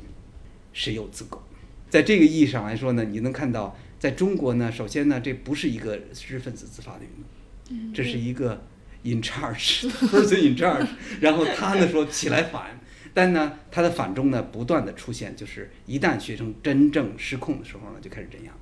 [0.73, 1.41] 谁有资格。
[1.89, 8.65] 在这个意义上来说呢，你能看到，在中国呢，首先呢，这不是一个知识分子自发的运动，这是一个
[9.05, 10.89] in charge person in charge，
[11.21, 12.81] 然后他呢说起来反，
[13.15, 18.53] 但呢他的反中呢不断的出现，就是一旦学生真正失控的时候呢，就开始镇压。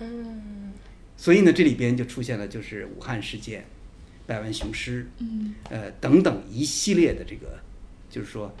[0.00, 0.72] 嗯
[1.16, 3.64] 所以呢，这里边就出现了就是武汉事件、
[4.26, 7.58] 百万雄师，嗯呃等等一系列的这个，
[8.10, 8.52] 就是说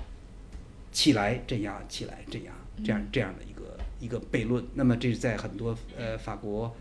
[0.92, 2.52] 起来镇压，起来镇压
[2.84, 4.64] 这样这样的一个一个悖论。
[4.74, 6.74] 那么这是在很多呃法国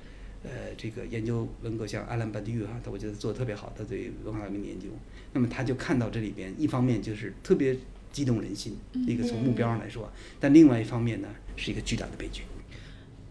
[0.43, 4.87] 呃这个研究文革，像阿兰·巴迪约哈，他我觉得做的特别好，他对文化革命的研究。
[5.33, 7.75] 那么他就看到这里边，一方面就是特别
[8.13, 12.43] 激动人心，一个从目标上来说，但另外一方面呢，是一个巨大的悲剧。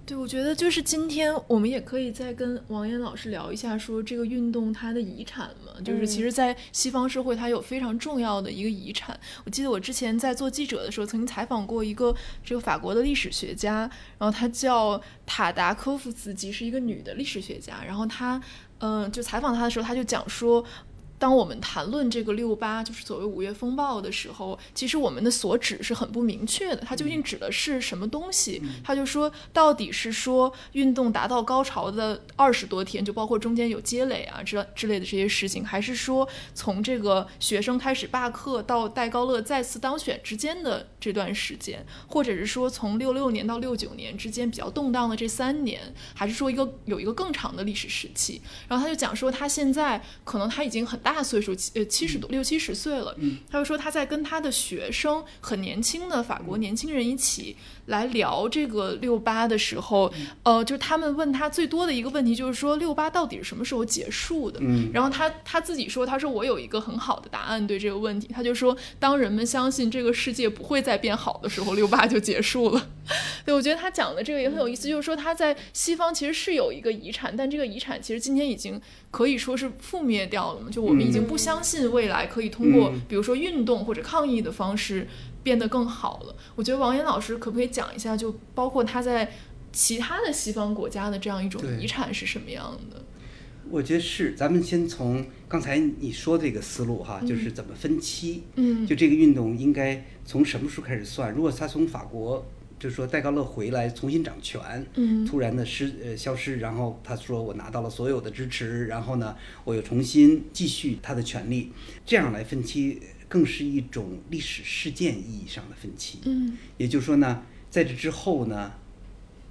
[0.04, 9.18] 对，我觉得就是今天我们也可以再跟王岩老师聊一下，说这个运动它的遗产嘛，就是其实，在西方社会它有非常重要的一个遗产。
[9.44, 12.12] 我记得我之前在做记者的时候，曾经采访过一个
[12.44, 13.88] 这个法国的历史学家，
[14.18, 18.42] 然后她叫塔达科夫斯基，是一个女的历史学家，然后她，
[18.78, 20.64] 嗯、就采访她的时候，她就讲说。
[21.22, 28.60] 当我们谈论这个六八，就是所谓五月风暴的时候，其实我们的所指是很不明确的，它究竟指的是什么东西？
[28.82, 48.42] 他就说，到底是说运动达到高潮的二十多天，就包括中间有积累啊之之类的这些事情，还是说从这个学生开始罢课到戴高乐再次当选之间的这段时间，或者是说从六六年到六九年之间比较动荡的这三年，还是说一个有一个更长的历史时期？
[48.66, 53.14] 然后他就讲说，他现在可能他已经很大大岁数，七呃七十多六七十岁了。
[53.50, 57.56] 他就说他在跟他的学生很年轻的法国年轻人一起
[57.86, 64.58] 来聊这个六八的时候，呃，就是他们问他最多的一个问题就是说六八到底是什么时候结束的？
[64.62, 72.88] 嗯然后他他自己说，他说我有一个很好的答案对这个问题，他就说当人们相信这个世界不会再变好的时候，六八就结束了。
[73.44, 78.80] 对，我觉得他讲的这个也很有意思，就是说他在西方其实是有一个遗产，但这个遗产其实今天已经
[79.12, 85.06] 可以说是覆灭掉了嘛，就我们已经不相信未来可以通过嗯比如说运动或者抗议的方式
[85.44, 86.34] 变得更好了。
[86.56, 89.30] 我觉得王岩老师可不可以讲一下，就包括他在
[89.70, 93.04] 其他的西方国家的这样一种遗产是什么样的？
[93.70, 98.42] 我觉得是，咱们先从刚才你说这个思路哈，就是怎么分期。
[98.56, 101.32] 嗯就这个运动应该从什么时候开始算？
[101.32, 102.44] 如果他从法国，
[102.82, 111.70] 就是说戴高乐回来重新掌权，嗯突然的失呃消失，然后他说我拿到了所有的支持，然后呢，我又重新继续他的权利，
[112.04, 116.18] 这样来分期，更是一种历史事件意义上的分期。
[116.24, 118.72] 嗯也就是说呢，在这之后呢，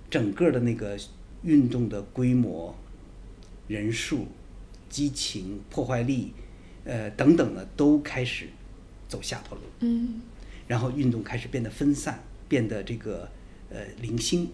[0.09, 0.99] 整个的那个
[1.43, 2.75] 运动的规模、
[3.69, 4.27] 人数、
[4.89, 6.33] 激情、破坏力，
[6.83, 8.49] 呃等等呢，都开始
[9.07, 9.63] 走下坡路。
[9.79, 10.19] 嗯
[10.67, 13.29] 然后运动开始变得分散，变得这个
[13.69, 14.49] 呃零星。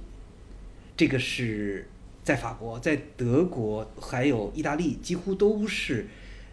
[0.96, 1.88] 这个是
[2.24, 6.06] 在法国、在德国还有意大利，几乎都是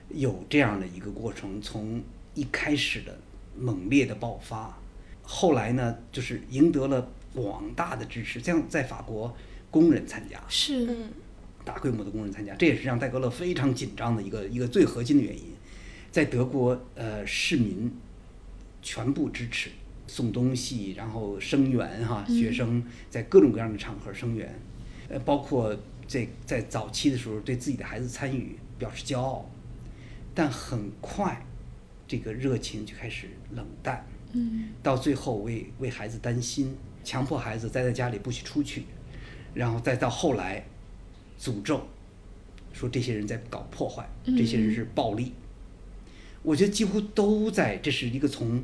[0.08, 1.60] 有这样的一个过程。
[1.60, 2.02] 从
[2.34, 3.18] 一开始的
[3.58, 4.78] 猛烈的爆发，
[5.22, 8.40] 后来呢，就是赢得了广大的支持。
[8.40, 9.36] 像在法国，
[9.70, 11.10] 工人参加，是嗯
[11.62, 15.52] 大规模的工人参加，这也是让戴高乐非常紧张的一个一个最核心的原因。
[16.10, 17.90] 在德国，呃，市民
[18.82, 19.70] 全部支持，
[20.06, 24.54] 送东西，然后声援哈，学生在各种各样的场合声援，
[25.08, 25.76] 呃，包括
[26.06, 29.48] 这在早期的时候对自己的孩子参与表示骄傲，
[30.34, 31.44] 但很快
[32.06, 34.68] 这个热情就开始冷淡，嗯。
[34.82, 38.84] 到最后为为孩子担心，强迫孩子待在家里不许出去，
[39.54, 40.64] 然后再到后来
[41.40, 41.80] 诅咒，
[42.72, 45.32] 说这些人在搞破坏，这些人是暴力。
[46.42, 48.62] 我觉得几乎都在，这是一个从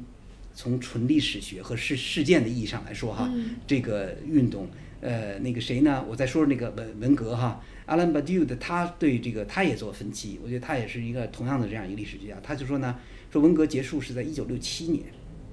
[0.55, 4.69] 从纯历史学和事事件的意义上来说哈，嗯这个运动，
[5.01, 6.05] 呃，那个谁呢？
[6.09, 12.97] 我再说说那个文文革哈，阿兰巴迪乌的他对这个他也做分析，我觉得他也是一个同样的这样一个历史学家，他就说呢，
[13.31, 15.05] 说文革结束是在一九六七年，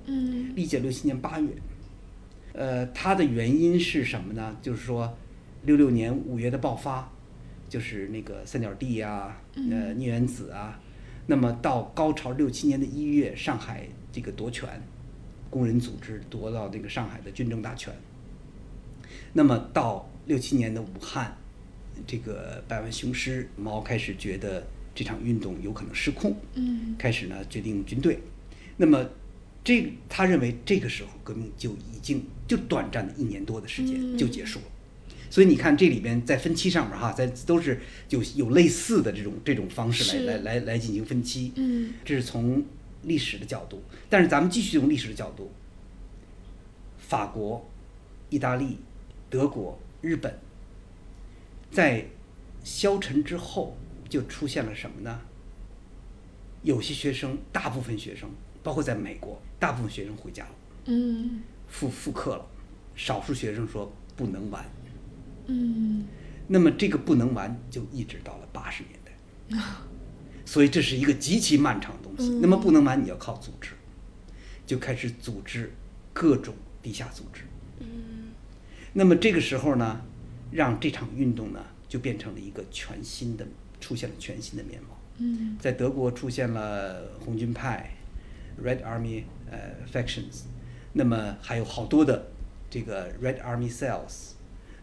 [0.05, 1.49] 嗯一九六七年八月，
[2.53, 4.57] 呃，他的原因是什么呢？
[4.61, 5.17] 就是说，
[5.63, 7.11] 六六年五月的爆发，
[7.69, 10.79] 就是那个三角地啊、呃，聂原子啊，
[11.27, 13.87] 那么到高潮六七年的一月，上海
[14.17, 14.67] 这个夺权，
[15.47, 17.93] 工人组织夺到这个上海的军政大权，
[19.31, 21.37] 那么到六七年的武汉，
[22.07, 24.65] 这个百万雄师，毛开始觉得
[24.95, 28.17] 这场运动有可能失控，嗯开始呢决定军队。
[28.75, 29.07] 那么
[29.63, 34.65] 这他认为这个时候革命就已经就短暂的一年多的时间嗯就结束了。
[35.29, 41.51] 所以你看这里边在分期上面哈，在都是有有类似的这种这种方式来来来来进行分期。
[41.55, 42.65] 嗯这是从
[43.03, 45.51] 历史的角度，但是咱们继续用历史的角度，
[46.97, 47.65] 法国、
[48.29, 48.77] 意大利、
[49.29, 50.39] 德国、日本，
[51.71, 52.05] 在
[52.63, 53.77] 消沉之后
[54.09, 55.21] 就出现了什么呢？
[56.63, 58.29] 有些学生，大部分学生，
[58.63, 60.51] 包括在美国，大部分学生回家了，
[60.85, 62.45] 嗯复复课了，
[62.95, 64.65] 少数学生说不能玩。
[65.45, 66.05] 嗯
[66.47, 69.59] 那么这个不能玩，就一直到了八十年代，
[70.45, 72.29] 所以这是一个极其漫长的东西。
[72.29, 73.71] 嗯那么不能瞒，你要靠组织，
[74.65, 75.71] 就开始组织
[76.13, 77.43] 各种地下组织。
[77.79, 78.31] 嗯
[78.93, 80.01] 那么这个时候呢，
[80.51, 83.45] 让这场运动呢就变成了一个全新的，
[83.79, 84.97] 出现了全新的面貌。
[85.19, 87.91] 嗯在德国出现了红军派
[88.63, 90.43] （Red Army） 呃 factions，
[90.93, 92.27] 那么还有好多的
[92.69, 94.33] 这个 Red Army cells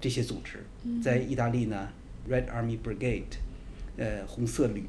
[0.01, 0.65] 这些组织。
[1.03, 1.89] 在意大利呢
[2.29, 3.39] ，Red Army Brigade，
[3.97, 4.85] 呃红色旅，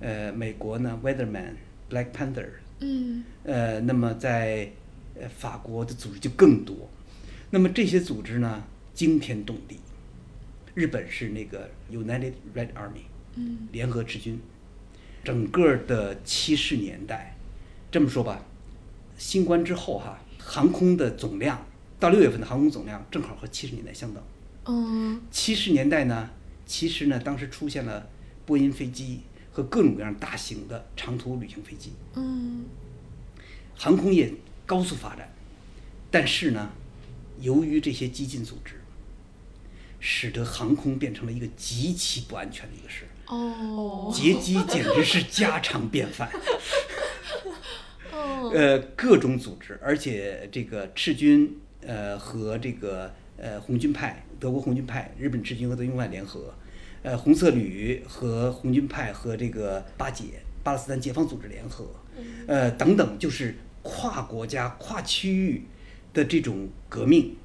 [0.00, 1.52] 呃美国呢 Weatherman
[1.88, 2.48] Black Panther，
[2.80, 4.70] 嗯呃那么在
[5.20, 6.88] 呃法国的组织就更多。
[7.50, 9.78] 那么这些组织呢惊天动地。
[10.74, 13.04] 日本是那个 United Red Army。
[13.36, 14.40] 嗯联合赤军，
[15.22, 17.36] 整个的七十年代，
[17.88, 18.44] 这么说吧，
[19.16, 21.64] 新冠之后哈，航空的总量
[22.00, 24.20] 到六月份的航空总量正好和七十年代相等。
[24.66, 26.28] 嗯七十年代呢，
[26.66, 28.08] 其实呢，当时出现了
[28.44, 29.20] 波音飞机
[29.52, 32.64] 和各种各样大型的长途旅行飞机，嗯
[33.76, 34.32] 航空业
[34.66, 35.32] 高速发展，
[36.10, 36.70] 但是呢，
[37.40, 38.74] 由于这些激进组织，
[39.98, 43.06] 使得航空变成了一个极其不安全的一个事。
[43.26, 46.30] 哦，劫机简直是家常便饭。
[48.12, 56.52] 哦，呃，各种组织，而且这个赤军呃和这个呃红军派，德国红军派、日本赤军和德军派联合，
[57.02, 60.24] 呃红色旅和红军派和这个巴解
[60.62, 61.86] 巴勒斯坦解放组织联合，
[62.46, 65.62] 呃等等，就是跨国家、跨区域
[66.12, 67.36] 的这种革命，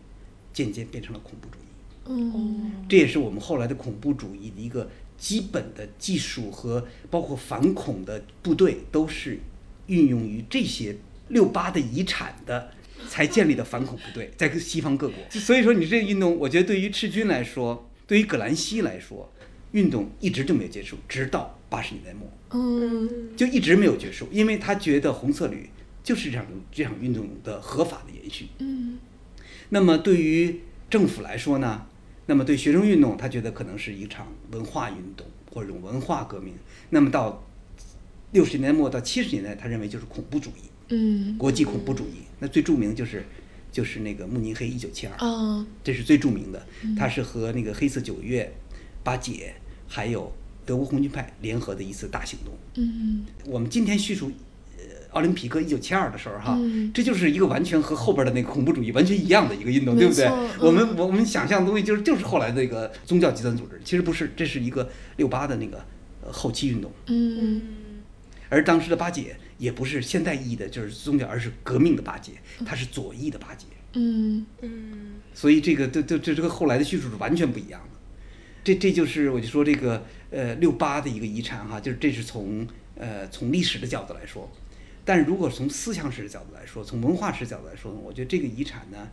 [0.54, 1.62] 渐渐变成了恐怖主义。
[2.08, 9.40] 嗯，这也是我们后来的恐怖主义的一个基本的技术和包括反恐的部队都是
[9.88, 10.96] 运用于这些
[11.30, 12.70] 六八的遗产的
[13.10, 15.18] 才建立的反恐部队，在西方各国。
[15.32, 19.32] 所以说，你这个运动，我觉得对于赤军来说，对于葛兰西来说，
[19.76, 25.70] 运动一直就没有结束，直到八十年代末嗯，就一直没有结束，因为他觉得红色旅
[26.02, 28.48] 就是这场这场运动的合法的延续。
[28.60, 28.98] 嗯，
[29.70, 31.86] 那么对于政府来说呢，
[32.28, 36.54] 那么对学生运动，他觉得可能是一场文化运动或者文化革命。
[36.92, 37.46] 那么到
[38.32, 42.24] 六十年代末到七十年代，他认为就是恐怖主义，嗯，国际恐怖主义。
[42.40, 43.26] 那最著名就是
[43.74, 46.66] 就是那个慕尼黑一九七二，啊，这是最著名的。
[46.98, 48.50] 它是和那个黑色九月、
[49.04, 49.54] 巴解
[49.96, 50.30] 还有
[50.66, 52.54] 德国红军派联合的一次大行动。
[52.74, 54.30] 嗯，我们今天叙述
[54.78, 56.92] 呃奥林匹克一九七二的时候哈，嗯。
[56.94, 60.26] 这就是一个完全和后边的那个恐怖主义完全一样的一个运动，对不对？
[60.60, 60.98] 我们嗯。
[60.98, 65.78] 我们想象的东西就是就是后来的那个宗教极端组织，其实不是，这是一个六八的那个
[66.22, 67.62] 呃后期运动，嗯，
[68.50, 72.34] 而当时的巴解也不是现代意义的就是宗教，而是革命的巴解，
[72.66, 75.14] 它是左翼的巴解，嗯，嗯。
[75.34, 77.95] 所以这个这这这这个后来的叙述是完全不一样的。
[78.66, 84.50] 这这就是我就说这个呃六八的一个遗产哈，就是这是从呃从历史的角度来说，
[85.06, 89.08] 但是如果从思想史的角度来说，从文化史角度来说呢，我觉得这个遗产呢，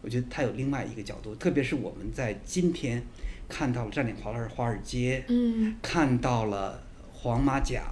[0.00, 3.02] 我觉得它有另外一个角度，特别是我们在今天
[3.48, 6.80] 看到了占领华尔华尔街，嗯，看到了
[7.12, 7.82] 黄马甲，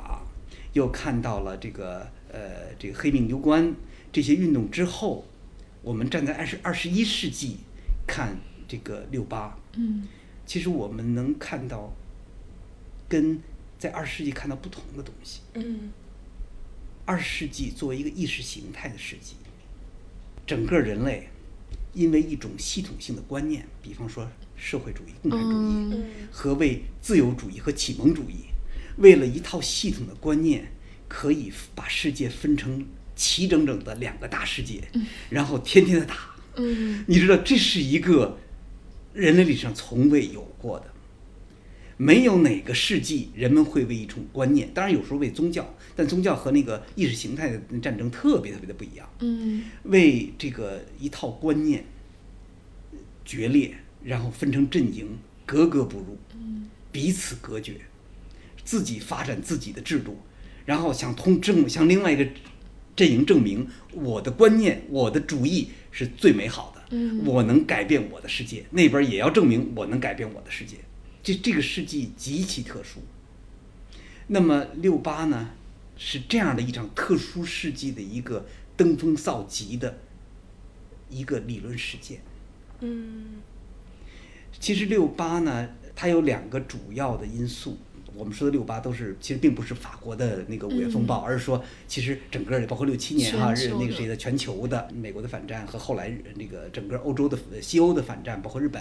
[0.72, 3.74] 又看到了这个呃这个黑命攸关
[4.12, 5.26] 这些运动之后，
[5.82, 7.56] 我们站在二十二十一世纪
[8.06, 8.36] 看
[8.68, 10.06] 这个六八，嗯，
[10.52, 11.90] 其实我们能看到
[13.08, 13.40] 跟
[13.78, 15.40] 在二十世纪看到不同的东西。
[15.54, 15.90] 嗯
[17.06, 19.34] 二十世纪作为一个意识形态的世纪，
[20.46, 21.26] 整个人类
[21.94, 28.44] 因为一种系统性的观念，比方说社会主义、共产主义，和为自由主义和启蒙主义，
[28.98, 30.70] 为了一套系统的观念，
[31.08, 32.86] 可以把世界分成
[33.16, 34.86] 齐整整的两个大世界，
[35.30, 36.36] 然后天天的打。
[36.56, 38.38] 嗯，你知道，这是一个
[39.12, 40.86] 人类历史上从未有过的。
[41.98, 49.08] 没有哪个世纪人们会为一种观念，当然有时候为宗教，但宗教和那个意识形态的战争特别特别的不一样。
[49.20, 51.84] 嗯，为这个一套观念
[53.24, 56.18] 决裂，然后分成阵营，格格不入，
[56.90, 57.74] 彼此隔绝，
[58.64, 60.18] 自己发展自己的制度，
[60.64, 62.26] 然后想通证向另外一个
[62.96, 70.76] 阵营证明我的观念、我的主义是最美好的，嗯我能改变我的世界，那边也要证明我能改变我的世界。
[71.22, 73.00] 这这个世纪极其特殊。
[74.26, 75.50] 那么六八呢，
[75.96, 79.98] 是这样的一场特殊世纪的一个登峰造极的
[81.08, 82.20] 一个理论事件。
[82.80, 83.40] 嗯
[84.60, 87.78] 其实六八呢，它有两个主要的因素。
[88.22, 98.80] 我们说的六八都是，其实并不是法国的那个五月风暴，而是说，其实整个的包括六七年哈，全球的日那个谁的全球的美国的反战和后来日那个整个欧洲的西欧的反战，包括日本，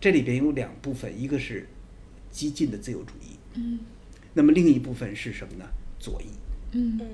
[0.00, 1.68] 这里边有两部分，一个是
[2.30, 3.80] 激进的自由主义，嗯，
[4.32, 5.66] 那么另一部分是什么呢？
[5.98, 6.24] 左翼。
[6.72, 7.06] 嗯，嗯。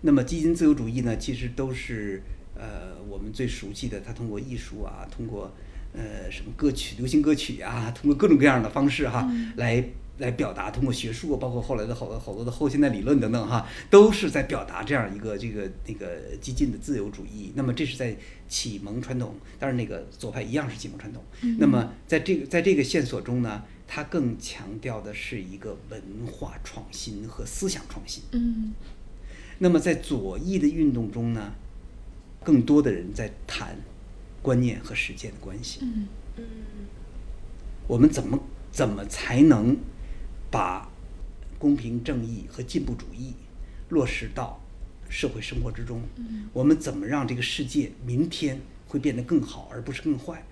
[0.00, 2.20] 那么激进自由主义呢，其实都是
[2.56, 5.52] 呃我们最熟悉的，它通过艺术啊，通过
[5.92, 9.84] 呃什么歌曲、流行歌曲啊，通过各种各样的方式哈，来
[10.18, 17.52] 来表达，通过学术，包括后来的好多好多的后现代理论等等哈，都是在表达这样一个这个那个激进的自由主义。
[17.54, 18.16] 那么这是在
[18.48, 21.22] 启蒙传统，当然那个左派一样是启蒙传统。
[21.58, 28.22] 那么在这个在这个线索中呢，它更强调的是一个文化创新和思想创新。
[28.32, 28.72] 嗯，
[29.58, 31.52] 那么在左翼的运动中呢，
[32.42, 33.76] 更多的人在谈
[34.42, 35.80] 观念和实践的关系。
[35.82, 36.44] 嗯，嗯
[37.86, 38.38] 我们怎么
[38.70, 39.76] 怎么才能
[40.50, 40.88] 把
[41.58, 43.34] 公平正义和进步主义
[43.88, 44.60] 落实到
[45.08, 46.02] 社会生活之中？
[46.52, 50.42] 我们怎么让这个世界明天会变得更好，而不是更坏？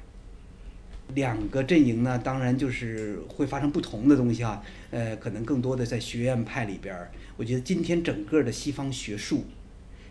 [1.14, 4.60] 两个阵营呢，当然就是会发生不同的东西啊。
[4.90, 9.44] 呃，可能更多的在学院派里边儿，我觉得今天整个的西方学术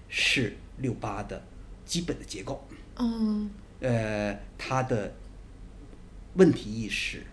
[0.08, 1.44] 是六八的
[1.86, 2.66] 基本的结构。
[2.98, 3.50] 嗯，
[3.82, 5.14] 呃，它的
[6.36, 7.24] 问题意识，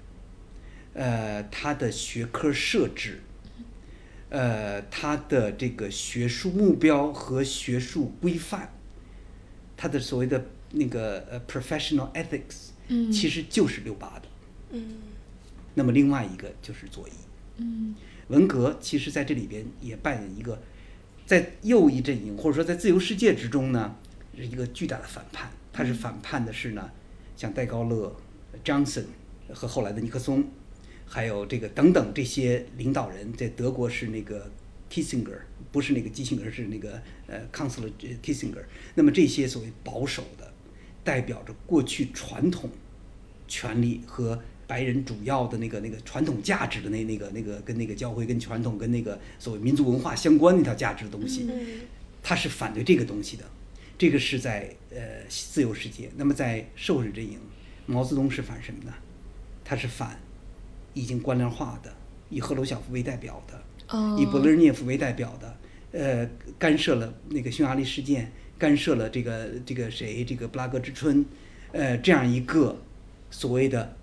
[0.95, 3.21] 呃，它的学科设置，
[4.29, 8.73] 呃，它的这个学术目标和学术规范，
[9.77, 14.23] 它的所谓的那个呃 professional ethics，嗯其实就是六八的。
[14.71, 14.95] 嗯
[15.75, 17.13] 那么另外一个就是左翼，
[17.57, 17.95] 嗯
[18.29, 20.61] 文革其实在这里边也扮演一个，
[21.27, 23.97] 在右翼阵营或者说在自由世界之中呢，
[24.37, 25.51] 是一个巨大的反叛。
[25.73, 26.91] 他是反叛的是呢，
[27.35, 28.15] 像戴高乐、
[28.63, 29.05] Johnson
[29.55, 30.45] 和后来的尼克松，
[31.15, 34.51] 还有这个等等这些领导人，在德国是那个
[34.91, 35.41] Kissinger，
[35.71, 37.93] 不是那个基辛格，是那个呃 Counselor
[38.23, 38.65] Kissinger。
[38.95, 40.51] 那么这些所谓保守的，
[41.05, 42.71] 代表着过去传统
[43.47, 51.81] 权利和白人主要的那个那个传统价值的那那个那个跟那个教会跟传统跟那个所谓民族文化相关那条价值的东西，嗯
[52.23, 53.45] 他是反对这个东西的。
[53.99, 54.99] 这个是在呃
[55.29, 57.39] 自由世界，那么在社会主义阵营，
[57.85, 58.95] 毛泽东是反什么呢？
[59.63, 60.19] 他是反
[60.95, 61.93] 已经官僚化的，
[62.29, 65.57] 以赫鲁晓夫为代表的，哦以勃列日涅夫为代表的，
[65.93, 66.29] 呃，
[66.59, 71.25] 干涉了那个匈牙利事件，干涉了这个这个谁这个布拉格之春，
[71.73, 72.77] 呃，这样一个
[73.31, 73.97] 所谓的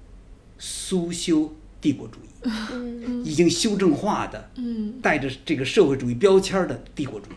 [0.57, 7.35] 苏修帝国主义，嗯已经修正化的，嗯带着这个社会主义标签的帝国主义。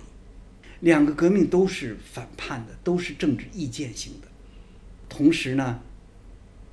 [0.81, 4.27] 两个革命都是反叛的，都是政治意见性的。
[5.09, 5.81] 同时呢，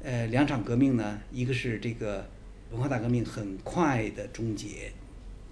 [0.02, 2.28] 呃，两场革命呢，一个是这个
[2.72, 4.92] 文化大革命很快的终结，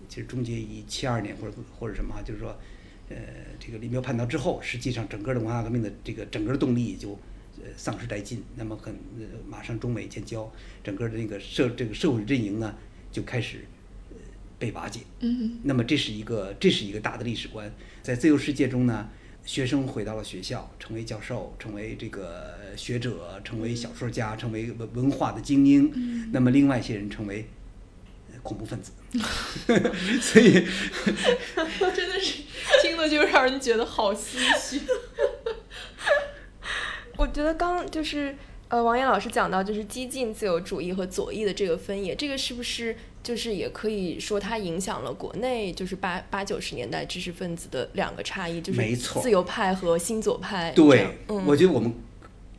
[0.08, 2.56] 其实终结于七二年或者或者什么，就是说，
[3.10, 3.18] 呃，
[3.60, 7.12] 这个林彪叛逃之后，实际上整个的文化革命的这个整个动力就
[7.58, 8.44] 呃丧失殆尽。
[8.56, 10.52] 那么很呃马上中美建交，
[10.84, 12.76] 整个的那个社这个社会阵营呢
[13.12, 13.66] 就开始
[14.12, 14.18] 呃
[14.60, 15.02] 被瓦解。
[15.22, 17.72] 嗯那么这是一个这是一个大的历史观，
[18.04, 19.10] 在自由世界中呢，
[19.48, 26.30] 学生回到了学校，成为教授，成为这个学者，成为小说家，成为文文化的精英。
[26.34, 27.48] 那么另外一些人成为
[28.30, 28.92] 呃恐怖分子。
[30.22, 30.52] 所以
[31.96, 32.44] 真的是
[32.82, 34.82] 听了就让人觉得好唏嘘。
[37.16, 38.36] 我觉得刚就是
[38.68, 50.72] 呃，王岩老师讲到就是激进自由主义和左翼的这个分野，这个是不是就是也可以说它影响了国内就是八八九十年代知识分子的两个差异，就是没错自由派和新左派。
[50.72, 51.94] 对，嗯，我觉得我们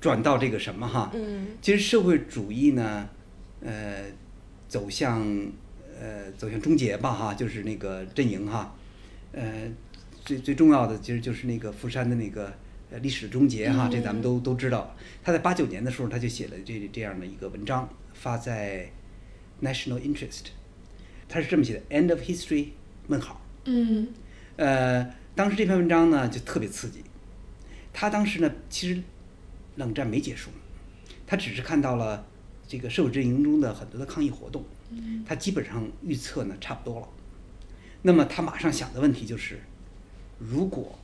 [0.01, 3.09] 转到这个什么哈，嗯其实社会主义呢，
[3.61, 4.05] 呃，
[4.69, 5.23] 走向
[5.99, 8.77] 呃走向终结吧哈，就是那个阵营哈，
[9.33, 9.71] 呃，
[10.25, 12.53] 最最重要的其实就是那个福山的那个
[12.91, 14.95] 呃历史终结哈，这咱们都都知道。
[15.25, 18.91] 他在八九年的时候，他就写了这这样的一个文章，发在
[19.63, 20.47] National Interest，
[21.29, 22.69] 他是这么写的：End of History？
[23.09, 23.41] 问号。
[23.65, 24.09] 嗯
[24.57, 27.03] 呃，当时这篇文章呢就特别刺激。
[27.93, 29.03] 他当时呢，其实
[29.77, 30.51] 冷战没结束，
[31.27, 32.27] 他只是看到了
[32.67, 34.65] 这个社会阵营中的很多的抗议活动，
[35.27, 37.09] 他基本上预测呢差不多了。
[38.03, 39.61] 那么他马上想的问题就是，
[40.39, 40.99] 如果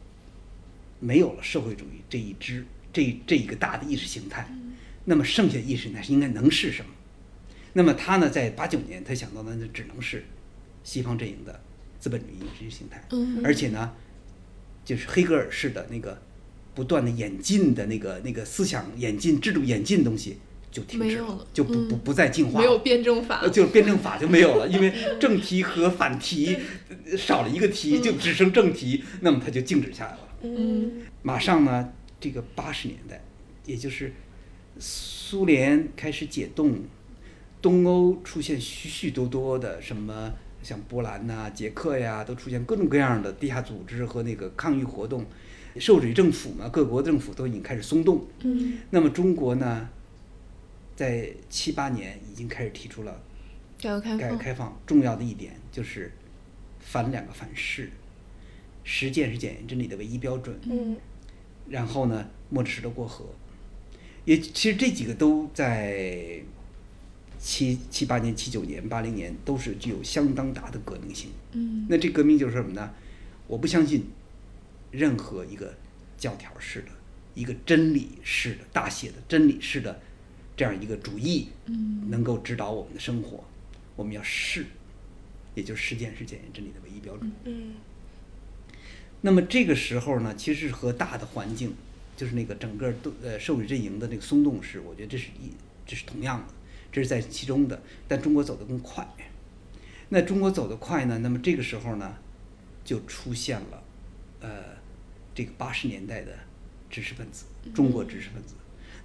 [1.01, 4.49] 没有了社会主义这一支这这一个大的意识形态，
[5.05, 6.91] 那么剩下的意识形态是应该能是什么？
[7.75, 10.25] 那么他呢，在八九年他想到的那只能是
[10.83, 11.61] 西方阵营的
[12.01, 13.93] 资本主义意识形态，嗯而且呢，
[14.85, 16.23] 就是黑格尔式的那个
[16.75, 20.39] 不断的演进的那个那个思想演进、制度演进的东西
[20.71, 26.57] 就停止了就不不嗯不再进化了，没有辩证法呃，就辩证法就没有了，因为正题和反题
[27.11, 30.19] 呃少了一个题，就只剩正题，那么它就静止下来了。
[30.43, 33.25] 嗯马上呢，这个八十年代，
[33.65, 34.13] 也就是
[34.79, 36.83] 苏联开始解冻，
[37.65, 40.31] 东欧出现许许多多的什么，
[40.63, 45.25] 像波兰呐、捷克呀，都出现各种各样的地下组织和那个抗议活动。
[45.79, 48.23] 社会主义政府嘛，各国政府都已经开始松动。
[48.43, 49.89] 嗯那么中国呢，
[50.95, 53.19] 在七八年已经开始提出了
[53.81, 56.13] 改革开放，改革开放重要的一点就是
[56.81, 57.91] 反两个反式，
[58.83, 60.55] 实践是检验真理的唯一标准。
[60.71, 60.95] 嗯
[61.71, 63.25] 然后呢，墨池石头过河，
[64.27, 66.43] 也其实这几个都在
[67.45, 71.31] 七七八年、七九年、八零年都是具有相当大的革命性。
[71.53, 72.91] 嗯那这革命就是什么呢？
[73.47, 74.07] 我不相信
[74.91, 75.75] 任何一个
[76.17, 76.89] 教条式的、
[77.35, 80.01] 一个真理式的、大写的真理式的
[80.57, 83.45] 这样一个主义，嗯能够指导我们的生活。
[83.95, 84.65] 我们要试，
[85.55, 87.31] 也就是实践是检验真理的唯一标准。
[87.45, 87.75] 嗯
[89.21, 91.75] 那么这个时候呢，其实和大的环境，
[92.17, 95.53] 就是那个整个都呃社会阵营的那个松动是，我觉得这是一
[95.87, 96.55] 这是同样的，
[96.95, 97.83] 这是在其中的。
[98.07, 99.05] 但中国走得更快。
[100.11, 102.15] 那中国走得快呢，那么这个时候呢，
[102.85, 103.83] 就出现了
[104.41, 104.49] 呃
[105.35, 106.33] 这个八十年代的
[106.89, 108.55] 知识分子，中国知识分子。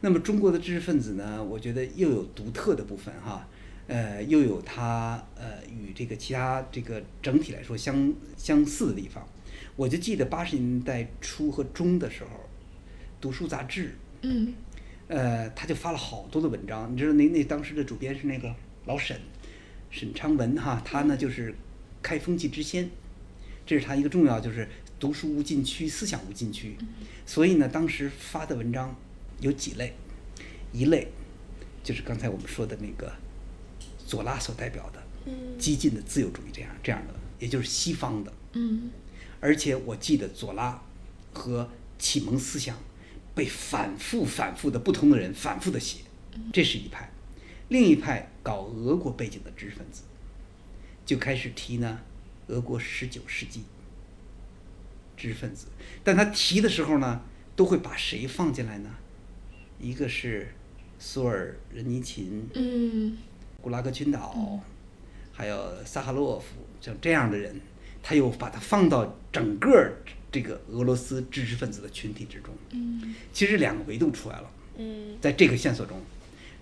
[0.02, 3.48] 那么中国的知识分子呢，我觉得又有独特的部分哈，
[3.88, 9.28] 呃，又有它呃与这个其他这个整体来说相相似的地方。
[9.76, 12.30] 我就记得八十年代初和中的时候，
[13.20, 14.54] 读书杂志，嗯
[15.10, 16.93] 呃，他就发了好多的文章。
[16.93, 18.55] 你知道那那当时的主编是那个
[18.86, 19.20] 老沈，
[19.91, 21.53] 沈昌文哈，他呢就是
[22.01, 22.89] 开风气之先，
[23.66, 26.78] 这是他一个重要就是读书无禁区，思想无禁区。
[27.26, 28.95] 所以呢，当时发的文章
[29.41, 29.93] 有几类，
[30.72, 31.07] 一类
[31.84, 33.12] 就是刚才我们说的那个
[34.05, 35.03] 左拉所代表的
[35.57, 38.32] 激进的自由主义这样这样的，也就是西方的。
[38.53, 38.91] 嗯
[39.41, 40.82] 而且我记得左拉
[41.32, 42.78] 和启蒙思想
[43.40, 46.00] 被反复、反复的不同的人反复的写，
[46.52, 47.08] 这是一派；
[47.70, 50.04] 另一派搞俄国背景的知识分子，
[51.06, 52.02] 就开始提呢
[52.48, 53.64] 俄国十九世纪
[55.16, 55.68] 知识分子，
[56.04, 57.22] 但他提的时候呢，
[57.56, 58.90] 都会把谁放进来呢？
[59.80, 60.54] 一个是
[61.00, 63.18] 苏尔仁尼琴，嗯
[63.62, 64.60] 古拉格群岛，
[65.32, 67.62] 还有萨哈洛夫，像这样的人，
[68.04, 69.94] 他又把它放到整个
[70.32, 72.53] 这个俄罗斯知识分子的群体之中。
[72.71, 73.15] 嗯。
[73.34, 75.17] 其实两个维度出来了，嗯。
[75.21, 75.99] 在这个线索中，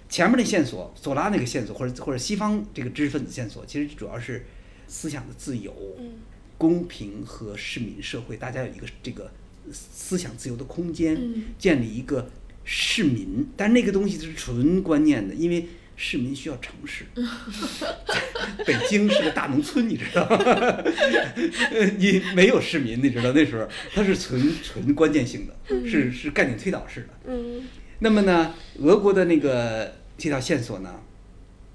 [0.10, 4.46] 前面的线索，索拉那个线索，或者或者西方这个知识分子线索，其实主要是
[4.88, 6.14] 思想的自由、嗯。
[6.58, 9.32] 公平和市民社会，大家有一个这个
[9.72, 11.44] 思想自由的空间，嗯。
[11.60, 12.30] 建立一个
[12.64, 15.68] 市民，但是那个东西是纯观念的，因为
[15.98, 17.06] 市民需要城市。
[18.66, 20.26] 北京是个大农村，你知道
[21.98, 27.10] 你没有市民，你知道那时候它是纯纯关键性的，是是概念推导式的。
[27.28, 27.68] 嗯
[28.00, 31.02] 那么呢，俄国的那个这条线索呢，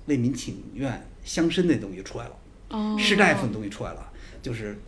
[0.06, 2.36] 为民请愿、乡绅那东西出来了。
[2.68, 4.78] 哦，士大夫的东西出来了，就是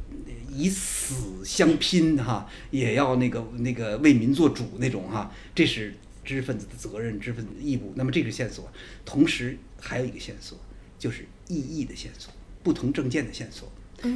[0.48, 5.92] 以死相拼哈，也要那个那个为民做主那种哈，这是
[6.24, 7.92] 知识分子的责任、知识分子的义务。
[7.94, 8.72] 那么这个线索，
[9.04, 10.58] 同时还有一个线索，
[10.98, 13.70] 就是异义的线索，不同政见的线索。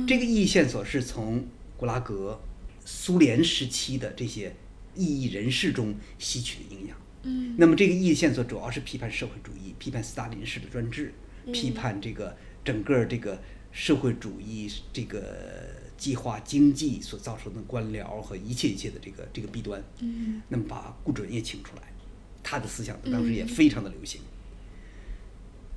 [0.07, 1.47] 这个异义线索是从
[1.77, 2.41] 古拉格、
[2.85, 4.55] 苏联时期的这些
[4.95, 6.97] 异议人士中吸取的营养。
[7.23, 11.13] 嗯那么这个异义线索主要是批判社会主义，批判斯大林式的专制，
[11.53, 13.41] 批判这个整个这个
[13.73, 19.83] 社会主义这个计划经济所造成的官僚和一切一切的这个这个弊端。
[20.01, 21.88] 嗯那么把顾准也请出来，
[22.51, 24.23] 他的思想当时也非常的流行。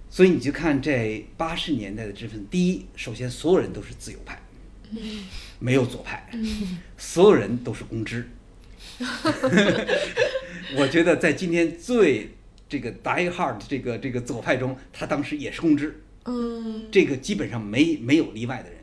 [0.09, 4.39] 所以你就看这八十年代的知识分，第一，首先所有人都是自由派，
[5.59, 6.29] 没有左派，
[6.97, 8.29] 所有人都是公知。
[10.77, 12.29] 我觉得在今天最
[12.69, 16.01] 这个 die hard 这个这个左派中，他当时也是公知。
[16.23, 18.79] 嗯这个基本上没没有例外的人。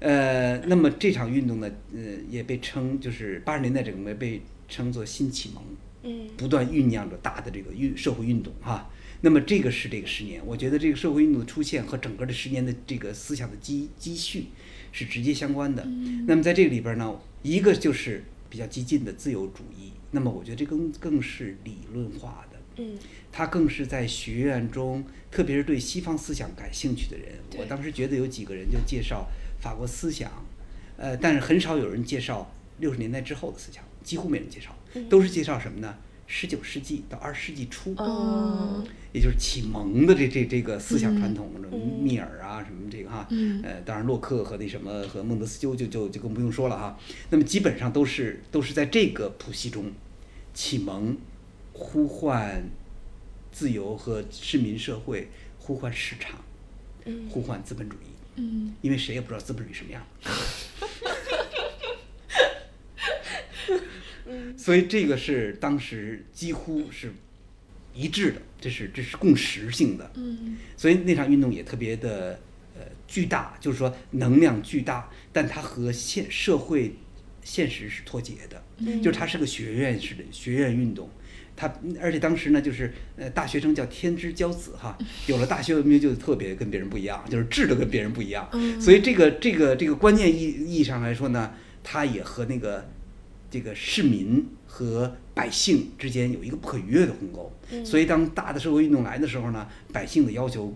[0.00, 2.00] 呃，那么这场运动呢，呃，
[2.30, 5.62] 也被称就是八十年代整个被称作新启蒙，
[6.08, 8.90] 嗯不断酝酿着大的这个运社会运动哈。
[9.20, 14.46] 那么这个是这个十年，我觉得这个社会运动的出现和整个这十年的这个思想的积积蓄
[14.92, 15.84] 是直接相关的。
[16.26, 22.58] 那么在这个里边呢，一个就是比较激进的自由主义，那么我觉得这更更是理论化的。
[22.76, 22.96] 嗯
[23.32, 27.26] 他更是在学院中，特别是对西方思想感兴趣的人。
[27.56, 29.28] 我当时觉得有几个人就介绍
[29.60, 30.30] 法国思想，
[30.96, 35.96] 呃，但是很少有人介绍六十年代之后的思想，几乎没人介绍，都是介绍什么呢？
[36.26, 38.84] 十九世纪到二十世纪初，哦。
[39.12, 43.62] 也就是启蒙的这这这个思想传统，什么密尔啊什么这个哈，嗯。
[43.62, 46.98] 呃，当然洛克和那什么和孟德斯鸠就就就更不用说了哈。
[47.30, 49.90] 那么基本上都是都是在这个谱系中，
[50.52, 51.16] 启蒙
[51.72, 52.68] 呼唤
[53.50, 56.44] 自由和市民社会，呼唤市场，
[57.06, 57.26] 嗯。
[57.30, 58.74] 呼唤资本主义，嗯。
[58.82, 60.02] 因为谁也不知道资本主义什么样。
[64.56, 67.12] 所以这个是当时几乎是
[67.94, 70.10] 一致的，这是这是共识性的。
[70.14, 72.38] 嗯所以那场运动也特别的
[72.76, 76.94] 呃巨大，就是说能量巨大，但它和现社会
[77.42, 78.62] 现实是脱节的，
[79.02, 81.08] 就是它是个学院式的学院运动。
[81.56, 81.66] 它
[82.00, 88.48] 而且当时呢，就是呃大学生叫天之骄子哈， 有了大学文凭就特别跟别人不一样，就是质的跟别人不一样。
[88.52, 91.52] 嗯所以这个这个这个观念意意义上来说呢，
[91.82, 92.88] 它也和那个
[93.50, 97.52] 这个市民和百姓之间有一个不可逾越的鸿沟。
[97.84, 100.74] 所以当大的社会运动来的时候呢，百姓的要求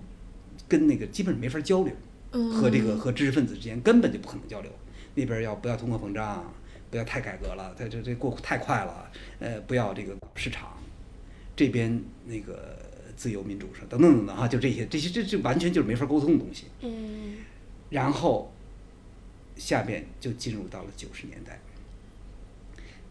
[0.69, 1.93] 跟那个基本上没法交流，
[2.33, 4.71] 嗯和这个和知识分子之间根本就不可能交流。
[5.15, 6.53] 那边要不要通货膨胀，
[6.91, 10.77] 不要太改革了，它这这过太快了，呃，不要这个市场，
[11.57, 12.79] 这边那个
[13.17, 16.67] 自由民主上等等等等哈，就这些这些这这完全就是没法沟通的东西。
[16.81, 17.37] 嗯
[17.91, 18.53] 然后
[19.57, 21.61] 下边就进入到了九十年代。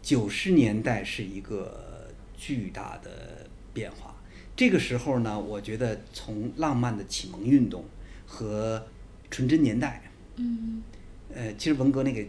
[0.01, 4.15] 九十年代是一个巨大的变化。
[4.55, 7.85] 这个时候呢，我觉得从浪漫的启蒙运动
[8.27, 8.85] 和
[9.29, 10.03] 纯真年代，
[10.35, 10.83] 嗯
[11.33, 12.23] 呃，其实文革那个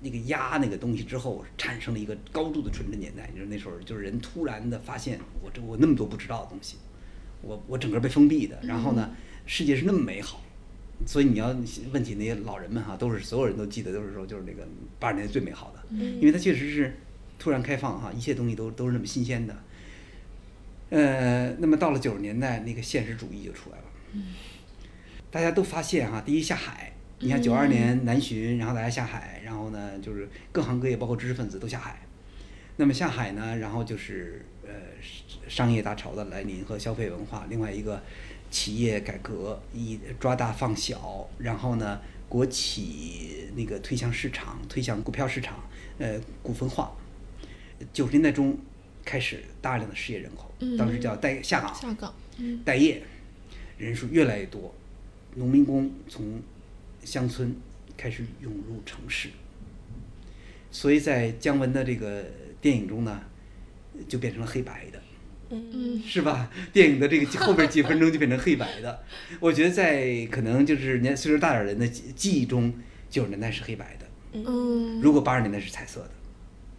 [0.00, 3.30] 那个压那个东西之后，产生了一个高度的纯真年代。
[3.34, 6.76] 就是那时候就是人突然的发现，我这我那么多不知道的东西，
[7.40, 9.14] 我我整个被封闭的，然后呢，
[9.46, 10.41] 世界是那么美好。
[11.06, 11.48] 所以你要
[11.92, 14.66] 问起那些老人们哈，都是所有人都记得，都是说就是那个
[14.98, 16.96] 八十年代最美好的，因为它确实是
[17.38, 19.56] 突然开放哈，一切东西都都是那么新鲜的。
[20.90, 23.84] 呃，那么到了九十年代，那个现实主义就出来了。
[25.30, 31.98] 大家都发现哈，第一下海，你看九二年南巡，然后大家下海，然后呢就是各行各业，包括知识分子都下海。
[32.76, 34.70] 那么下海呢，然后就是呃
[35.48, 38.02] 商业大潮的来临和消费文化，另外一个
[38.52, 45.58] 企业改革以抓大放小，然后呢国企那个推向市场，推向股票市场，
[45.98, 46.92] 呃股份化。
[47.92, 48.56] 九十年代中
[49.04, 52.62] 开始大量的失业人口，当时叫待下岗，下岗，嗯。
[52.62, 53.02] 待业
[53.78, 54.72] 人数越来越多，
[55.34, 56.40] 农民工从
[57.02, 57.56] 乡村
[57.96, 59.30] 开始涌入城市，
[60.70, 62.24] 所以在姜文的这个
[62.60, 63.20] 电影中呢，
[64.06, 65.01] 就变成了黑白的，
[65.52, 66.50] 嗯是吧？
[66.72, 69.04] 电影的这个后边几分钟就变成黑白的。
[69.38, 72.72] 我觉得在可能就是年岁数大点儿人的记记忆中，
[73.10, 76.10] 九十年代是黑白的，嗯如果八十年代是彩色的，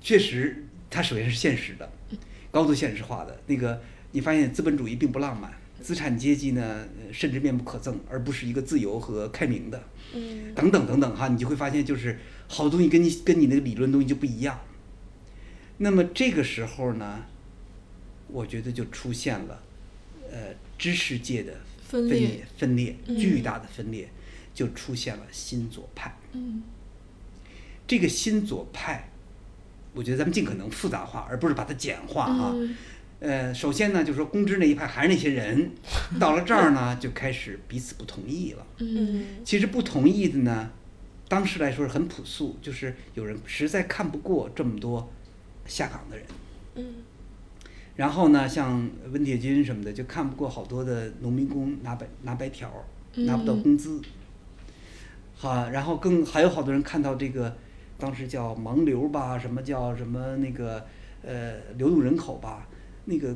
[0.01, 1.88] 确实它首先是现实的，
[2.49, 3.39] 高度现实化的。
[3.45, 9.84] 那个你发现资本主义并不浪漫，资产阶级呢呃甚至面目可憎，而不是一个自由和开明的。
[10.15, 14.59] 嗯等等等等哈，你就会发现就是好东西跟你跟你那个理论东西就不一样。
[15.78, 17.26] 那么这个时候呢，
[18.28, 19.63] 我觉得就出现了，
[20.32, 21.53] 呃，知识界的
[21.88, 22.45] 分裂裂。
[22.57, 24.09] 分裂巨大的分裂，
[24.53, 26.17] 就出现了新左派。
[26.34, 26.63] 嗯。
[27.86, 29.09] 这个新左派，
[29.93, 32.51] 我觉得咱们尽可能复杂化，而不是把它简化啊。
[32.55, 32.76] 嗯。
[33.19, 35.71] 呃，首先呢，就是说公知那一派还是那些人，
[36.19, 38.67] 到了这儿呢，就开始彼此不同意了。
[38.80, 39.26] 嗯。
[39.45, 40.71] 其实不同意的呢，
[41.28, 45.11] 当时来说是很朴素，就是有人实在看不过这么多
[45.65, 46.26] 下岗的人，
[46.76, 46.95] 嗯
[47.95, 52.71] 然后呢，像温铁军什么的，就看不过好多的农民工拿白拿白条，
[53.15, 54.01] 拿不到工资。
[55.35, 57.55] 好，然后更还有好多人看到这个，
[57.97, 60.85] 当时叫盲流吧，什么叫什么那个
[61.21, 62.67] 呃流动人口吧，
[63.05, 63.35] 那个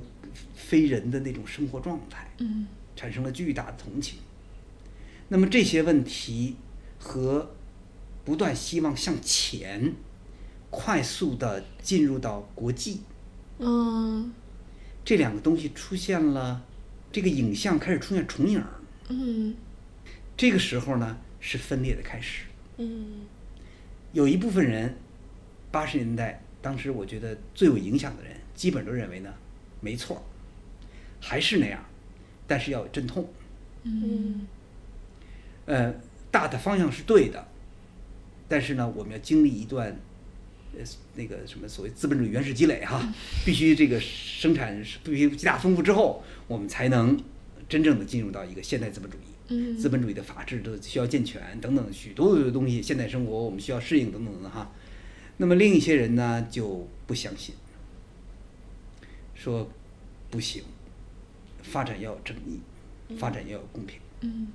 [0.55, 2.27] 非人的那种生活状态。
[2.39, 4.17] 嗯产生了巨大的同情。
[5.27, 6.55] 那么这些问题
[6.97, 7.51] 和
[8.25, 9.93] 不断希望向前、
[10.71, 13.01] 快速的进入到国际
[13.59, 14.33] 嗯
[15.07, 16.61] 这两个东西出现了，
[17.13, 18.67] 这个影像开始出现重影儿。
[19.07, 19.55] 嗯
[20.35, 22.43] 这个时候呢，是分裂的开始。
[22.75, 23.21] 嗯
[24.11, 24.97] 有一部分人，
[25.71, 29.33] 八十年代当时我觉得最有影响的人，基本都认为呢，
[29.79, 30.21] 没错儿，
[31.21, 31.81] 还是那样，
[32.45, 33.29] 但是要有阵痛。
[33.83, 34.45] 嗯
[35.67, 35.95] 呃，
[36.29, 37.47] 大的方向是对的，
[38.49, 39.97] 但是呢，我们要经历一段，
[40.75, 40.83] 呃，
[41.15, 43.13] 那个什么所谓资本主义原始积累哈，
[43.45, 47.19] 必须这个生产是必须极大丰富之后，我们才能
[47.69, 49.21] 真正的进入到一个现代资本主义。
[49.49, 54.73] 嗯资本主义的法治都需要健全等等许多的东西，现代生活我们需要适应等等的哈。
[55.37, 57.55] 那么另一些人呢就不相信，
[59.35, 59.69] 说
[60.29, 60.63] 不行，
[61.63, 62.59] 发展要有正义，
[63.17, 63.99] 发展要有公平。
[64.19, 64.47] 嗯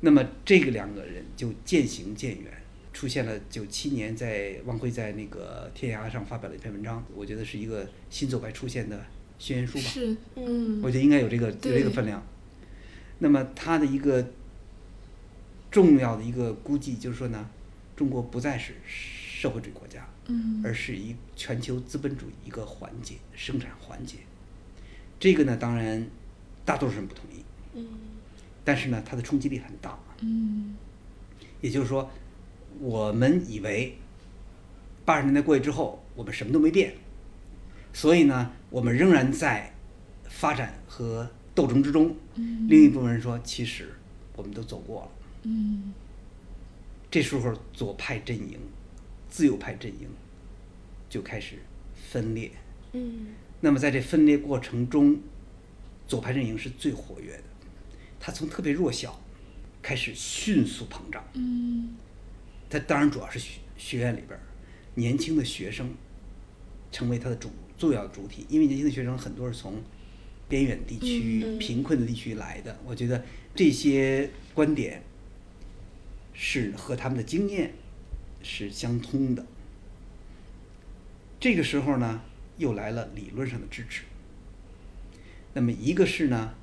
[0.00, 2.52] 那么这个两个人就渐行渐远，
[2.94, 9.04] 出现了九七年在汪晖在那个天涯上发表了一篇文章，我觉得是一个新左派出现的
[9.38, 9.84] 宣言书吧。
[9.84, 12.24] 是嗯我觉得应该有这个有这个分量。
[13.18, 14.24] 那么它的一个
[15.70, 17.50] 重要的一个估计就是说呢，
[17.96, 24.18] 中国不再是社会主义国家，嗯而是一全球资本主义一个环节生产环节。
[25.18, 26.06] 这个呢，当然
[26.64, 27.42] 大多数人不同意，
[27.74, 27.86] 嗯
[28.64, 29.98] 但是呢，它的冲击力很大。
[30.20, 30.76] 嗯
[31.60, 32.10] 也就是说，
[32.80, 33.96] 我们以为
[35.04, 36.94] 八十年代过去之后，我们什么都没变，
[37.92, 39.72] 所以呢，我们仍然在
[40.28, 42.16] 发展和斗争之中。
[42.36, 43.94] 嗯另一部分人说，其实
[44.34, 45.08] 我们都走过了。
[45.44, 45.92] 嗯
[47.10, 48.58] 这时候，左派阵营、
[49.28, 50.08] 自由派阵营
[51.08, 51.56] 就开始
[51.94, 52.50] 分裂。
[52.92, 53.28] 嗯
[53.60, 55.18] 那么在这分裂过程中，
[56.08, 57.44] 左派阵营是最活跃的，
[58.18, 59.20] 它从特别弱小
[59.80, 61.24] 开始迅速膨胀。
[61.34, 61.94] 嗯
[62.74, 64.36] 它当然主要是学学院里边
[64.96, 65.94] 年轻的学生
[66.90, 67.48] 成为他的主
[67.78, 69.80] 重要主体，因为年轻的学生很多是从
[70.48, 72.76] 边远地区、贫困的地区来的。
[72.84, 75.04] 我觉得这些观点
[76.32, 77.72] 是和他们的经验
[78.42, 79.46] 是相通的。
[81.38, 82.22] 这个时候呢，
[82.58, 84.02] 又来了理论上的支持。
[85.52, 86.54] 那么一个是呢，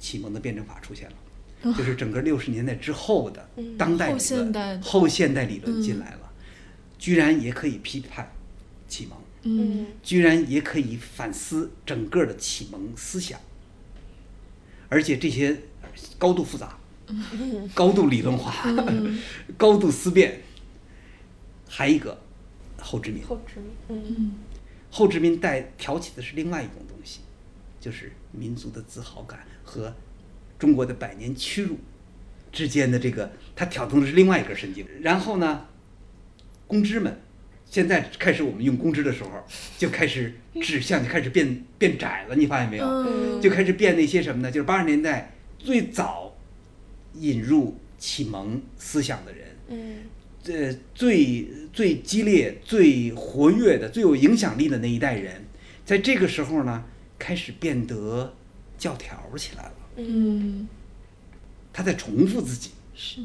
[0.00, 1.16] 启蒙的辩证法出现了，
[1.62, 6.32] 就是整个六十年代之后的当代理论、后现代的后现代理论进来了，
[6.98, 8.30] 居然也可以批判
[8.88, 9.86] 启蒙，嗯。
[10.02, 13.38] 居然也可以反思整个的启蒙思想，
[14.88, 15.56] 而且这些
[16.18, 16.78] 高度复杂、
[17.74, 18.54] 高度理论化、
[19.58, 20.40] 高度思辨，
[21.68, 22.18] 还一个
[22.78, 23.22] 后殖民。
[23.24, 24.32] 后殖民，嗯。
[24.90, 27.20] 后殖民带挑起的是另外一种东西，
[27.80, 29.94] 就是民族的自豪感和
[30.60, 31.78] 中国的百年屈辱
[32.52, 34.86] 之间的这个，他挑动的是另外一根神经。
[35.00, 35.66] 然后呢，
[36.68, 37.20] 公知们
[37.64, 39.30] 现在开始我们用公知的时候，
[39.78, 42.84] 就开始指向就开始变变窄了，你发现没有？
[42.86, 44.50] 嗯就开始变那些什么呢？
[44.52, 46.36] 就是八十年代最早
[47.14, 49.96] 引入启蒙思想的人，嗯
[50.44, 55.44] 呃，最最激烈、最活跃的、最有影响力的那一代人，
[55.86, 56.84] 在这个时候呢，
[57.18, 58.34] 开始变得
[58.76, 59.72] 教条起来了。
[60.08, 60.68] 嗯。
[61.72, 62.70] 他在重复自己。
[62.94, 63.20] 是。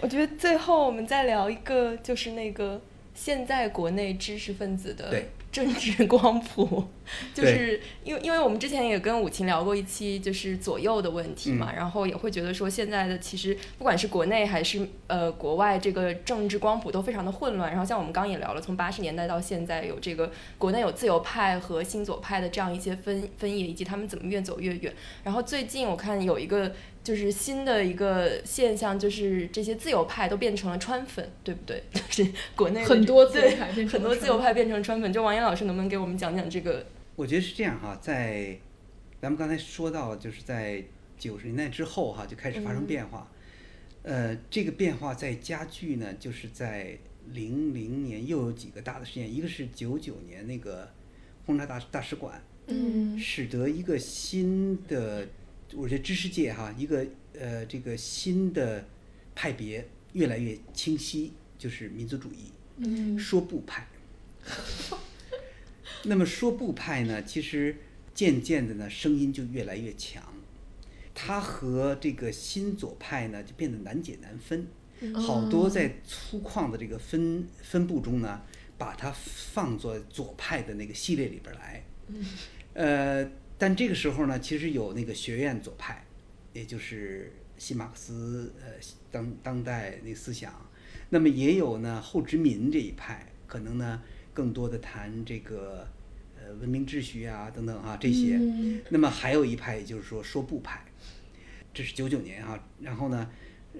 [0.00, 2.80] 我觉得最后我们再聊一个，就是那个
[3.14, 5.28] 现在国内知识分子的对
[5.58, 6.84] 政治光谱，
[7.34, 17.70] 就是因为因为我们之前也跟武琴聊过一期，就是左右的问题嘛，嗯然后也会觉得说现在的其实不管是国内还是呃国外，这个政治光谱都非常的混乱。
[17.72, 24.94] 然后像我们刚刚也聊了，从八十年代到现在，有这个国内有自由派和新左派的这样一些分分野，以及他们怎么越走越远。
[25.24, 26.72] 然后最近我看有一个
[27.08, 31.82] 就是新的一个现象，就是这些自由派都变成了川粉，对不对？
[31.90, 35.10] 就是国内很多自由对派变成很多自由派变成川粉。
[35.10, 36.84] 就王岩老师能不能给我们讲讲这个？
[37.16, 38.58] 我觉得是这样哈，在
[39.22, 40.84] 咱们刚才说到，就是在
[41.18, 43.26] 九十年代之后哈，就开始发生变化。
[44.02, 46.94] 呃，这个变化在加剧呢，就是在
[47.32, 50.86] 零零年又有几个大的事件，一个是九九年那个
[51.46, 55.26] 轰炸大大使馆，嗯使得一个新的，
[55.74, 57.06] 我觉得知识界哈，一个
[57.38, 58.86] 呃这个新的
[59.34, 63.86] 派别越来越清晰，就是民族主义，嗯说不派。
[66.04, 67.76] 那么说不派呢，其实
[68.14, 70.22] 渐渐的呢，声音就越来越强，
[71.14, 74.66] 它和这个新左派呢就变得难解难分，
[75.14, 78.40] 好多在粗犷的这个分分布中呢，
[78.78, 81.84] 把它放作左派的那个系列里边来。
[82.74, 86.06] 呃，但这个时候呢，其实有那个学院左派，
[86.52, 88.70] 也就是新马克思呃
[89.10, 90.70] 当当代那思想，
[91.10, 94.00] 那么也有呢后殖民这一派，可能呢
[94.32, 95.88] 更多的谈这个
[96.40, 98.36] 呃文明秩序啊等等啊这些。
[98.40, 100.84] 嗯那么还有一派，也就是说说不派，
[101.74, 103.28] 这是九九年哈、然后呢，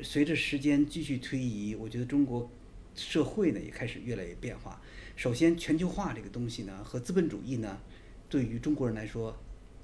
[0.02, 2.50] 随着时间继续推移，我觉得中国
[2.96, 4.82] 社会呢也开始越来越变化。
[5.14, 7.80] 首先，全球化这个东西呢和资本主义呢，
[8.28, 9.36] 对于中国人来说，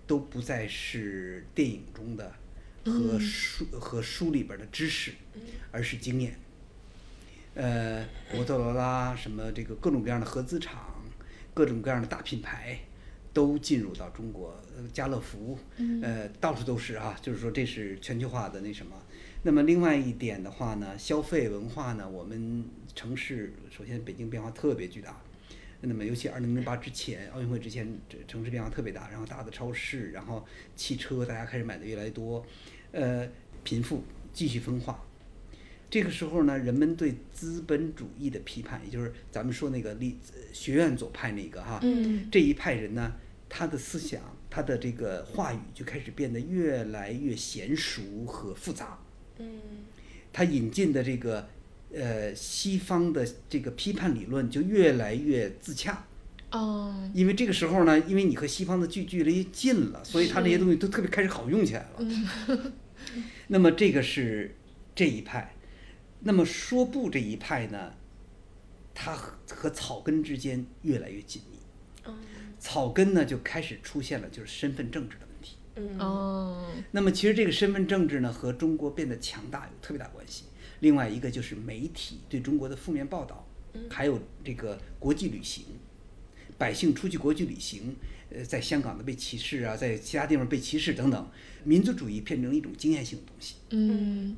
[0.06, 2.32] 都不再是电影中的
[2.84, 5.12] 和书、和书里边的知识，
[5.70, 6.38] 而是经验。
[7.54, 11.02] 呃，摩托罗拉什么这个各种各样的合资厂，
[11.54, 12.78] 各种各样的大品牌，
[13.32, 14.60] 都进入到中国。
[14.76, 15.58] 呃，家乐福，
[16.02, 18.96] 呃，到处都是啊，就是说这是全球化的那什么。
[19.44, 25.22] 那么另外一点的话呢，消费文化呢，我们城市首先北京变化特别巨大。
[25.86, 32.44] 那么，尤其二零零八之前，奥运会之前，这城市变化特别大，然后大的超市，然后汽车，大家开始买的越来越多，
[32.92, 33.28] 呃，
[33.62, 35.04] 贫富继续分化。
[35.90, 40.18] 这个时候呢，人们对资本主义的批判，也就是咱们说那个立
[40.52, 43.12] 学院左派那个哈，嗯这一派人呢，
[43.48, 44.20] 他的思想，
[44.50, 48.98] 他的这个话语就开始变得越来越娴熟和复杂。
[49.38, 49.60] 嗯
[50.32, 51.48] 他引进的这个
[51.94, 56.04] 呃西方的这个批判理论就越来越自洽，
[56.50, 62.72] 哦因为这个时候呢，因为你和西方的距距离近了，所以他这些东西都特别开始好用起来了。
[63.48, 64.56] 那么这个是
[64.94, 65.54] 这一派，
[66.20, 67.92] 那么说不这一派呢，
[68.94, 71.58] 它和和草根之间越来越紧密。
[72.58, 75.56] 草根呢就开始出现了就是身份政治的问题。
[75.76, 80.44] 嗯哦那么其实这个身份政治呢和中国变得强大有特别大关系。
[80.84, 83.46] 另外一个就是媒体对中国的负面报道，
[83.88, 85.64] 还有这个国际旅行，
[86.58, 87.96] 百姓出去国际旅行，
[88.28, 91.26] 呃，在香港的被歧视啊，在其他地方被歧视等等，
[91.64, 93.54] 民族主义变成一种经验性的东西。
[93.70, 94.36] 嗯。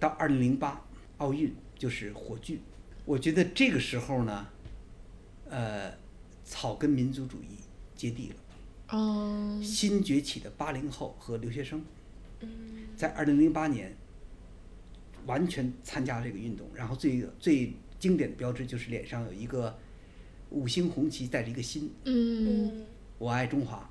[0.00, 0.84] 到二零零八
[1.18, 2.58] 奥运就是火炬，
[3.04, 4.48] 我觉得这个时候呢，
[5.48, 5.92] 呃，
[6.44, 7.60] 草根民族主义
[7.94, 8.98] 接地了。
[8.98, 9.60] 哦。
[9.62, 11.80] 新崛起的八零后和留学生，
[12.96, 13.94] 在二零零八年
[15.30, 19.78] 完全参加这个运动，然后最最经典的标志就是脸上有一个
[20.48, 22.84] 五星红旗带着一个心，嗯
[23.16, 23.88] 我爱中华。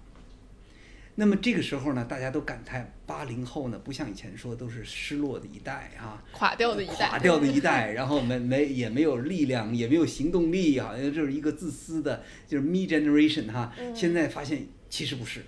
[1.16, 13.74] 那么这个时候呢，大家都感叹八零后呢，不像以前说都是失落的一代啊，垮掉的一代，垮掉的一代， 然后没没也没有力量，也没有行动力，好像就是一个自私的，就是 me generation 哈。
[13.96, 15.46] 现在发现其实不是，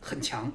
[0.00, 0.52] 很强。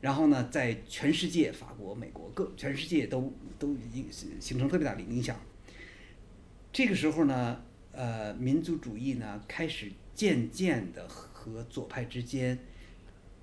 [0.00, 4.06] 然后呢，在全世界，法国、美国各全世界都都已经
[4.40, 5.36] 形成特别大的影响。
[6.72, 7.60] 这个时候呢，
[7.92, 12.58] 呃，民族主义呢开始渐渐的和左派之间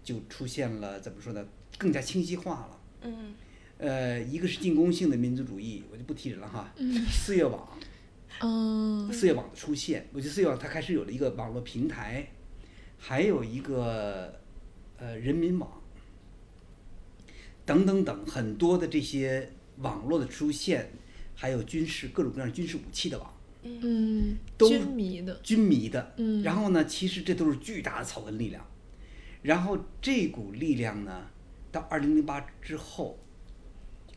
[0.04, 1.46] 就出现了怎么说呢，
[1.78, 2.80] 更加清晰化了。
[3.02, 3.34] 嗯
[3.78, 6.74] 呃，一个是进攻性的民族主义，我就不提人了哈。
[7.12, 7.68] 四月网，
[8.40, 12.26] 嗯四月网的出现，我觉得四月网它开始有了一个网络平台，
[12.98, 14.40] 还有一个
[14.98, 15.70] 呃人民网，
[17.66, 20.92] 等等等很多的这些网络的出现，
[21.34, 26.44] 还有军事各种各样军事武器的网，嗯，都军迷的，军迷的，嗯。
[26.44, 28.66] 然后呢，其实这都是巨大的草根力量，
[29.42, 31.28] 然后这股力量呢，
[31.72, 33.18] 到二零零八之后，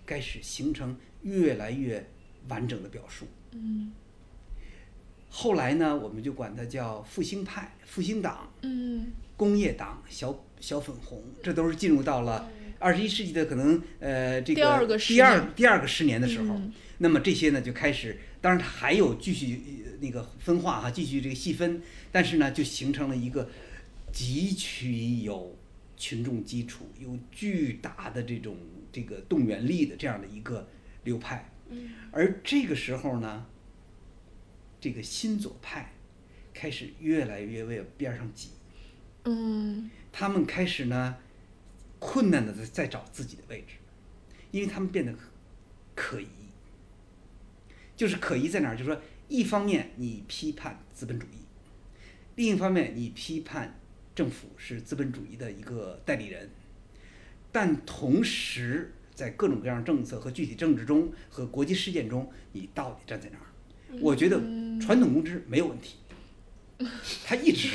[0.05, 2.07] 开始形成越来越
[2.49, 3.27] 完整的表述。
[3.53, 3.93] 嗯。
[5.31, 9.07] 后来呢，我们就管它叫复兴派、复兴党、嗯。
[9.37, 16.55] 工业党、小小粉红，这都是进入到了二十一世纪的可能呃这个第二个第二第二个十年的时候。
[16.55, 23.49] 嗯那么这些呢就开始，当然它还有继续呃那个分化哈，继续这个细分，但是呢就形成了一个
[24.13, 25.57] 极其有
[25.97, 28.57] 群众基础、有巨大的这种
[28.91, 30.69] 这个动员力的这样的一个
[31.05, 31.53] 流派。
[32.11, 33.47] 而这个时候呢，
[34.81, 35.95] 这个新左派
[36.53, 38.49] 开始越来越往边上挤，
[39.25, 41.15] 嗯他们开始呢
[41.99, 43.75] 困难的在在找自己的位置，
[44.51, 45.15] 因为他们变得
[45.95, 46.27] 可疑。
[47.97, 48.77] 就是可疑在哪儿？
[48.77, 51.41] 就是说，一方面你批判资本主义，
[52.37, 53.81] 另一方面你批判
[54.15, 56.49] 政府是资本主义的一个代理人，
[57.51, 63.99] 但同时在各种各样政策和具体政治中和国际事件中，你到底站在哪儿？
[64.01, 64.39] 我觉得
[64.81, 65.97] 传统公知没有问题，
[67.27, 67.71] 他一直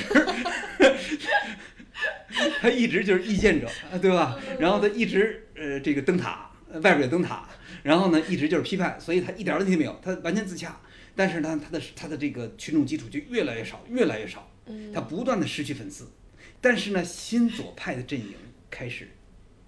[2.61, 4.39] 他一直就是意见者，啊对吧？
[4.59, 7.47] 然后他一直呃这个灯塔，呃外边有灯塔，
[7.83, 10.79] 然后呢一直就是批判，所以他一点问题没有，他完全自洽。
[11.15, 14.51] 但是呢，他的他的这个群众基础就越来越少，越来越少，
[14.91, 16.11] 他不断的失去粉丝。
[16.59, 18.33] 但是呢，新左派的阵营
[18.71, 19.09] 开始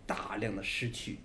[0.07, 1.19] 大量的失去，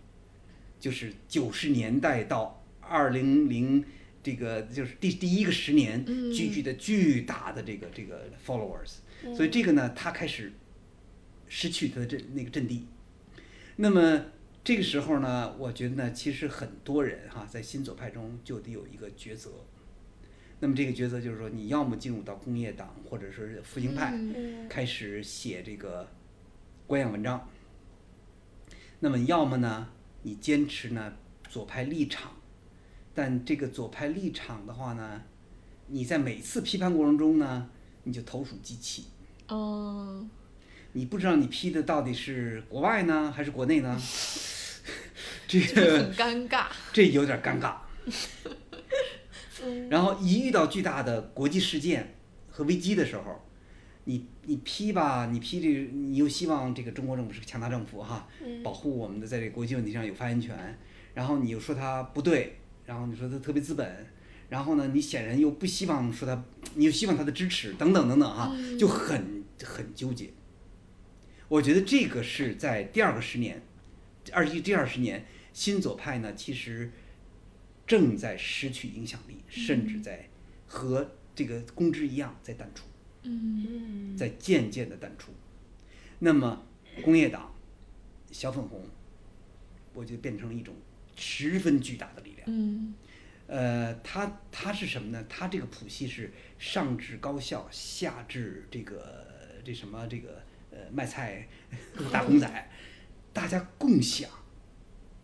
[0.78, 3.82] 就是九十年代到二零零
[4.22, 10.52] 这个就是第第一个十年嗯聚集的巨大的这个这个 followers，所以这个呢，他开始
[11.50, 12.86] 失去他的阵那个阵地。
[13.76, 14.24] 那么
[14.64, 19.50] 这个时候呢，我觉得呢，其实很多人哈，在新左派中就得有一个抉择。
[20.60, 26.06] 那么这个抉择就是说，你要么进入到工业党或者是复兴派，嗯开始写这个
[26.86, 27.48] 官样文章。
[29.00, 29.88] 那么要么呢，
[30.22, 31.14] 你坚持呢
[31.48, 32.32] 左派立场，
[33.14, 35.22] 但这个左派立场的话呢，
[35.86, 37.70] 你在每次批判过程中呢，
[38.04, 39.06] 你就投鼠忌器，
[39.48, 40.28] 哦，
[40.92, 44.00] 你不知道你批的到底是国外呢还是国内呢？
[45.46, 46.66] 这个很尴尬。
[46.92, 47.76] 这有点尴尬。
[49.90, 52.14] 然后一遇到巨大的国际事件
[52.48, 53.44] 和危机的时候，
[54.04, 58.26] 你你批吧，你批这个，你又希望这个中国政府是个强大政府哈，
[58.64, 60.56] 保护我们的在这个国际问题上有发言权，
[61.12, 64.06] 然后你又说他不对，然后你说他特别资本，
[64.48, 66.42] 然后呢，你显然又不希望说他，
[66.74, 70.30] 你又希望他的支持等等等等哈，就很很纠结。
[71.50, 73.60] 我觉得这个是在第二个十年，
[74.32, 76.92] 二十一第二十年，新左派呢其实
[77.84, 80.28] 正在失去影响力，甚至在
[80.68, 82.84] 和这个公知一样在淡出，
[83.24, 85.32] 嗯在渐渐的淡出。
[86.20, 86.64] 那么
[87.02, 87.52] 工业党、
[88.30, 88.86] 小粉红，
[89.92, 90.72] 我觉得变成了一种
[91.16, 92.44] 十分巨大的力量。
[92.46, 92.94] 嗯
[93.48, 95.26] 呃，它它是什么呢？
[95.28, 99.26] 它这个谱系是上至高校，下至这个
[99.64, 100.42] 这什么这个呃
[100.92, 101.46] 卖菜
[102.12, 102.70] 大公仔，
[103.32, 104.28] 大家共享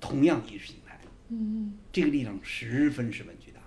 [0.00, 3.60] 同样意识形态，嗯这个力量十分十分巨大。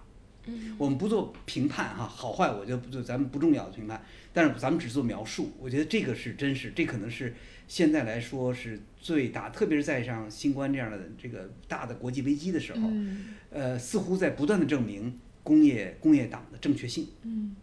[0.45, 4.01] 嗯我们不做评判哈，好坏我觉得不做，咱们不重要的评判，
[4.33, 5.51] 但是咱们只做描述。
[5.59, 7.35] 我觉得这个是真实，这可能是
[7.67, 17.07] 现在来说是最大，特别是在像新冠这样的这个大的国际危机的时候，嗯呃，似乎在不断的证明工业工业党的正确性。
[17.23, 17.55] 嗯，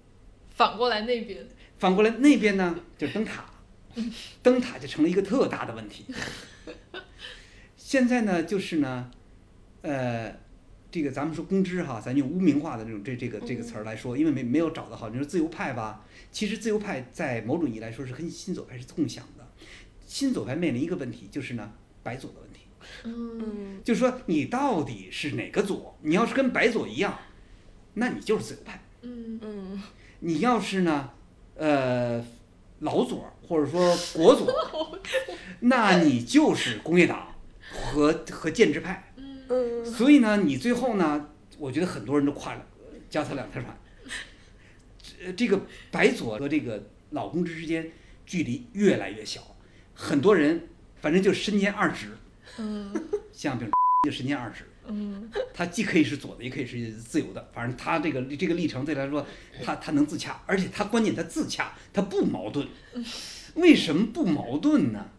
[0.51, 1.45] 反过来那边，
[1.79, 3.45] 反过来那边呢，就是灯塔，
[4.43, 6.05] 灯塔就成了一个特大的问题。
[7.77, 9.11] 现在呢，就是呢，
[9.83, 10.37] 呃，
[10.91, 15.09] 这个咱们说公知哈，咱用污名化的这种这这个这个词儿来说，因为没没有找得好。
[15.09, 19.47] 你说自由派吧，其实自由派在某种意义来说是跟新左派是共享的。
[20.07, 22.61] 新左派面临一个问题，就是呢白左的问题，
[23.05, 25.97] 嗯嗯就是说你到底是哪个左？
[26.03, 27.19] 你要是跟白左一样，
[27.95, 28.83] 那你就是自由派。
[29.03, 29.83] 嗯嗯
[30.21, 31.11] 你要是呢，
[31.55, 32.25] 呃，
[32.81, 35.01] 老左或者说国左，
[35.61, 37.35] 那你就是工业党
[37.73, 39.13] 和和建制派。
[39.49, 41.29] 嗯所以呢，你最后呢，
[41.59, 42.67] 我觉得很多人都跨了
[43.09, 43.79] 脚踏两条船。
[45.03, 45.61] 这这个
[45.91, 47.91] 白左和这个老公知之间
[48.27, 49.41] 距离越来越小，
[49.95, 50.69] 很多人
[51.01, 52.09] 反正就身兼二职，
[52.59, 52.93] 嗯
[53.33, 53.71] 像比如
[54.03, 59.25] 就身兼二职，嗯他既可以是左的，也可以是自由的，反正他这个这个历程对他来说，
[59.63, 62.67] 他他能自洽，而且他关键他自洽，他不矛盾。
[63.57, 65.11] 为什么不矛盾呢？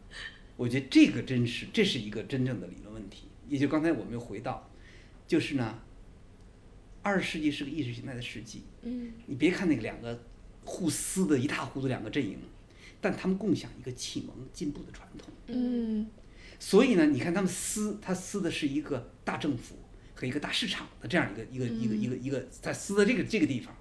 [0.55, 3.27] 我觉得这个真是这是一个真正的理论问题。
[3.47, 4.69] 也就刚才我们又回到，
[5.27, 5.79] 就是呢，
[7.01, 8.63] 二十世纪是个意识形态的世纪。
[8.81, 10.23] 嗯你别看那个两个
[10.65, 12.37] 互撕的一塌糊涂两个阵营，
[12.99, 15.31] 但他们共享一个启蒙进步的传统。
[15.47, 16.07] 嗯
[16.59, 19.75] 所以呢，你看他们撕，他撕的是一个大政府
[20.15, 23.75] 和一个大市场的这样一个一个一个一个一个在撕的这个这个地方。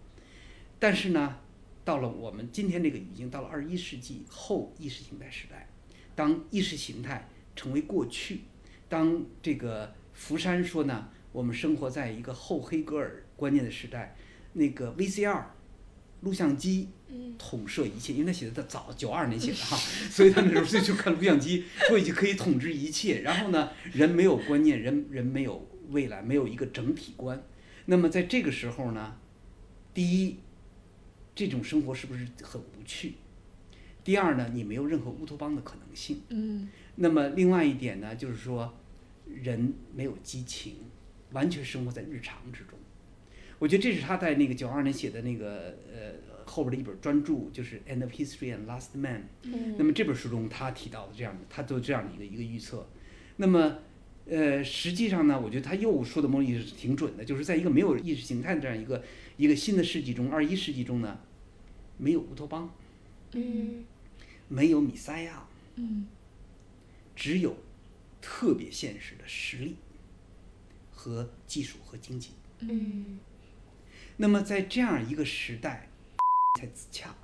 [0.79, 1.39] 但是呢，
[1.87, 5.69] 到了我们今天这个语境，到了二十一世纪后意识形态时代，
[6.17, 8.41] 当意识形态成为过去，
[8.89, 14.17] 当这个福山说呢，我们生活在一个后黑格尔观念的时代，
[14.55, 15.45] 那个 VCR
[16.23, 16.89] 录像机
[17.39, 19.77] 统摄一切，因为他写的他早九二年写的哈，
[20.11, 23.21] 所以他那时候就就看录像机，说已经可以统治一切。
[23.21, 27.41] 然后呢，人没有观念，人人没有未来，没有一个整体观。
[27.85, 29.17] 那么在这个时候呢，
[29.95, 30.41] 第一，
[31.37, 33.13] 这种生活是不是很无趣？
[34.03, 36.23] 第二呢，你没有任何乌托邦的可能性。
[36.31, 38.75] 嗯那么另外一点呢，就是说，
[39.27, 40.77] 人没有激情，
[41.33, 42.79] 完全生活在日常之中。
[43.59, 46.15] 我觉得这是他在那个九二年写的那个呃
[46.47, 49.29] 后边的一本专著，就是《End of History and Last Man》。
[49.77, 52.89] 那么这本书中他提到的这样的，他做这样的一个一个预测。
[53.37, 53.79] 那么
[54.27, 59.03] 呃，实际上呢，我觉得他又说的某种意义是挺准的，就是在一个没有意识形态的这样一个
[59.37, 61.19] 一个新的世纪中，二十一世纪中呢，
[61.99, 62.71] 没有乌托邦，
[63.33, 63.85] 嗯
[64.49, 65.47] 没有米塞亚，
[65.77, 66.07] 嗯
[67.15, 67.57] 只有
[68.21, 69.77] 特别现实的实力
[70.91, 72.31] 和技术和经济。
[72.61, 73.19] 嗯
[74.17, 75.91] 那么在这样一个时代，
[76.59, 77.15] 才自洽，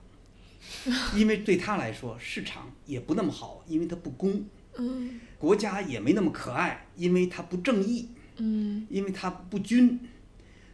[1.17, 4.43] 因为对他来说，市场也不那么好，因为他不公；
[4.77, 9.99] 嗯国家也没那么可爱，因为他不正义，嗯因为他不均。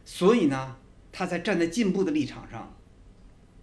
[0.03, 0.77] 所以呢，
[1.11, 2.75] 他在站在进步的立场上，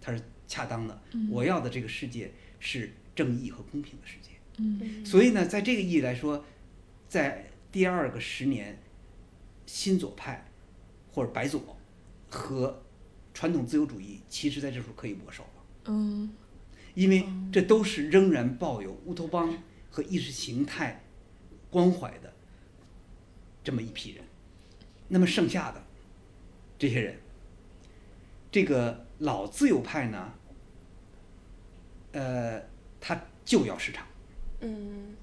[0.01, 1.01] 他是恰当的。
[1.29, 4.31] 我要的这个世界是正义和公平的世界。
[4.59, 6.43] 嗯所以呢，在这个意义来说，
[7.07, 8.79] 在第二个十年，
[9.65, 10.49] 新左派
[11.11, 11.77] 或者白左
[12.29, 12.83] 和
[13.33, 16.29] 传统自由主义，其实在这时候可以握手了，嗯
[16.95, 19.55] 因为这都是仍然抱有乌托邦
[19.91, 21.03] 和意识形态
[21.69, 22.33] 关怀的
[23.63, 24.23] 这么一批人。
[25.07, 25.85] 那么剩下的
[26.79, 27.19] 这些人，
[28.51, 30.33] 这个老自由派呢，
[32.11, 32.61] 呃，
[32.99, 34.05] 他就要市场。
[34.61, 35.15] 嗯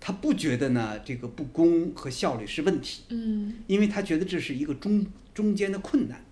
[0.00, 6.24] 他不觉得呢这个不公和效率是问题，嗯因为他觉得这是一个中中间的困难，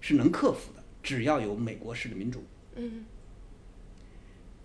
[0.00, 2.44] 是能克服的，只要有美国式的民主。
[2.76, 3.04] 嗯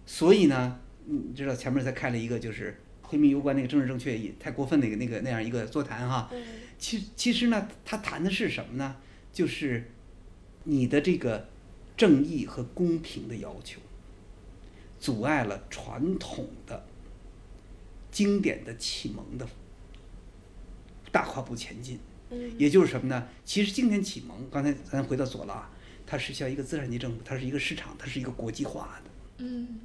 [0.06, 6.30] 所以呢，你知道前面才开了一个就是回民攸关那个政治正确也太过分那个那个那样一个座谈哈。
[6.34, 6.44] 嗯
[6.78, 8.98] 其其实呢，他谈的是什么呢？
[9.32, 9.90] 就是
[10.64, 11.48] 你的这个
[11.98, 13.80] 正义和公平的要求，
[15.00, 16.86] 阻碍了传统的、
[18.12, 19.48] 经典的启蒙的
[21.12, 22.00] 大跨步前进。
[22.32, 23.28] 嗯也就是什么呢？
[23.44, 25.68] 其实经典启蒙，刚才咱回到左拉，
[26.06, 29.10] 它是像一个资产阶政府，它是一个市场，它是一个国际化的，
[29.40, 29.80] 嗯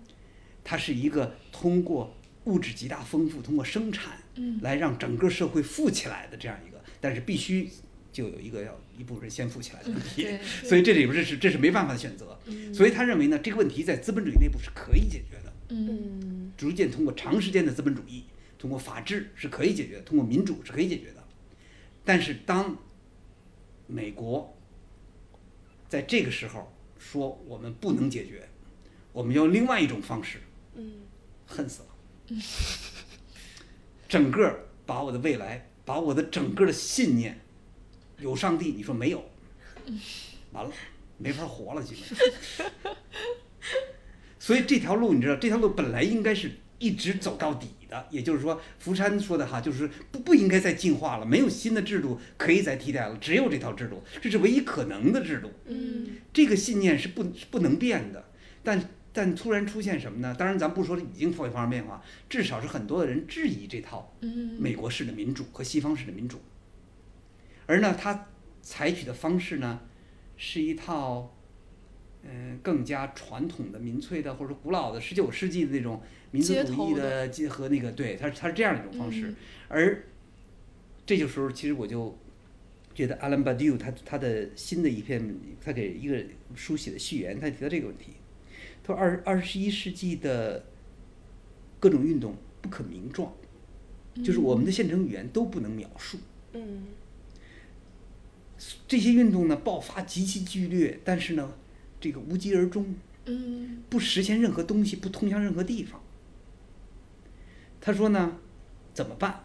[0.63, 2.15] 它是一个通过
[2.45, 7.71] 物质极大丰富，通过生产嗯来让整个社会富起来的这样一个，但是必须
[8.15, 10.27] 就有一个要一部分人先富起来的问题，
[10.63, 12.39] 所以这里边这是这是没办法的选择，
[12.73, 15.89] 所以他认为呢，这个问题在资本主义内部是可以解决的，嗯。
[15.89, 18.23] 嗯逐渐通过长时间的资本主义，
[18.57, 21.25] 通过法治是可以解决的，通过民主是可以解决的。
[22.05, 22.79] 但是当
[23.89, 24.57] 美国
[25.89, 28.49] 在这个时候说我们不能解决，
[29.13, 30.39] 我们用另外一种方式，
[30.77, 30.93] 嗯
[31.45, 31.89] 恨死了。
[34.09, 37.41] 整个把我的未来，把我的整个的信念，
[38.19, 39.25] 有上帝，你说没有，
[40.53, 40.71] 完了，
[41.19, 42.95] 没法活了，基本上。
[44.39, 48.07] 所以这条路，你知道，这条路本来应该是一直走到底的。
[48.11, 55.51] 也就是说，福山说的哈，就是不不应该再进化了，没有新的制度可以再替代了，只有这套制度，这是唯一可能的制度。
[55.67, 58.25] 嗯这个信念是不是不能变的，
[58.63, 60.35] 但但突然出现什么呢？
[60.37, 66.41] 当然，咱不说已经发生变化，至少是很多的人质疑这套嗯美国式的民主和西方式的民主，
[67.67, 68.29] 而呢，他
[68.63, 69.81] 采取的方式呢，
[70.37, 71.35] 是一套，
[72.23, 79.37] 嗯、更加传统的民粹的或者说古老的十九世纪的那种民族主义的结合那个，对，它它是这样的一种方式，嗯。
[79.69, 80.05] 而
[81.07, 82.19] 这就时候其实我就
[82.95, 86.23] 觉得阿兰巴迪乌他他的新的一篇，他给一个
[86.55, 88.13] 书写的序言，他提到这个问题，
[88.83, 90.65] 他说二二十一世纪的
[91.81, 93.33] 各种运动不可名状，
[94.25, 96.19] 就是我们的现成语言都不能描述。
[96.53, 96.85] 嗯
[98.87, 101.55] 这些运动呢爆发极其剧烈，但是呢，
[102.01, 102.95] 这个无疾而终，
[103.27, 106.01] 嗯不实现任何东西，不通向任何地方。
[107.81, 108.39] 他说呢，
[108.93, 109.45] 怎么办？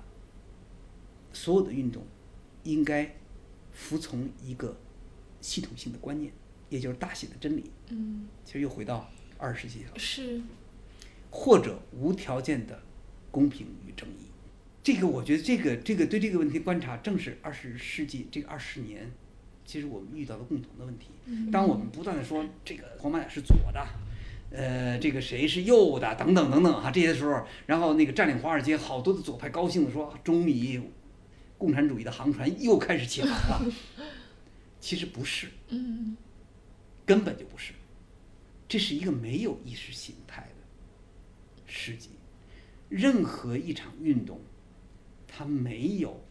[1.34, 2.06] 所有的运动
[2.64, 3.16] 应该
[3.72, 4.78] 服从一个
[5.42, 6.32] 系统性的观念，
[6.70, 7.72] 也就是大写的真理。
[7.90, 9.92] 嗯其实又回到二十世纪了。
[9.98, 10.42] 是
[11.32, 12.82] 或者无条件的
[13.30, 14.29] 公平与正义。
[14.92, 19.08] 这个我觉得这个这个对这个问题观察，正是二十世纪这个二十年，
[19.64, 21.10] 其实我们遇到的共同的问题。
[21.52, 23.88] 当我们不断的说这个黄马甲是左的，
[24.50, 30.82] 呃，这个谁是右的，等等等等哈，这些时候，然后那个占领华尔街，好多的左派高兴的说，中米
[31.56, 33.72] 共产主义的航船又开始起航了。
[34.82, 36.18] 其实不是，嗯
[37.06, 37.74] 根本就不是，
[38.68, 42.10] 这是一个没有意识形态的世纪。
[42.88, 44.42] 任何一场运动，
[45.40, 46.22] 它没有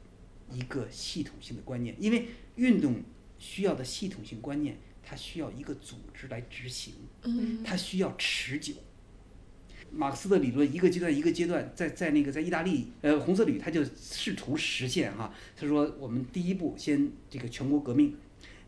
[0.53, 2.27] 一个系统性的观念，因为
[2.57, 2.97] 运动
[3.39, 7.65] 需要的系统性观念，它需要一个组织来执行，嗯。
[7.65, 8.75] 它需要持久。
[9.91, 18.15] 马克思的理论一个阶段一个阶段，在在那个在意大利，呃，红色旅他就试图实现哈，他说我们第一步先这个全国革命，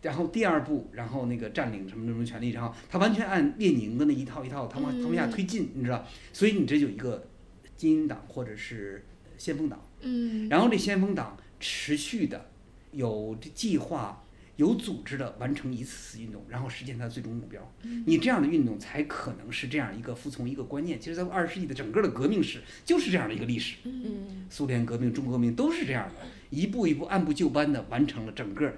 [0.00, 7.28] 然后第二步，然后那个占领什么什么权利，然后他完全按列宁的那一套一套，他往他往下推进，你知道，所以你这有一个
[7.76, 9.04] 精英党或者是
[9.40, 12.50] 先锋党，嗯然后这先锋党持续的
[12.92, 14.22] 有这计划、
[14.56, 17.72] 有组织的完成一次次运动，然后实现它的最终目标。
[18.04, 21.00] 你这样的运动才可能是这样一个服从一个观念。
[21.00, 23.76] 其实，在二十世纪的整个的革命史就是这样的一个历史。
[23.84, 28.70] 嗯苏联革命、中国革命都是这样的，一步一步按部就班的完成了整个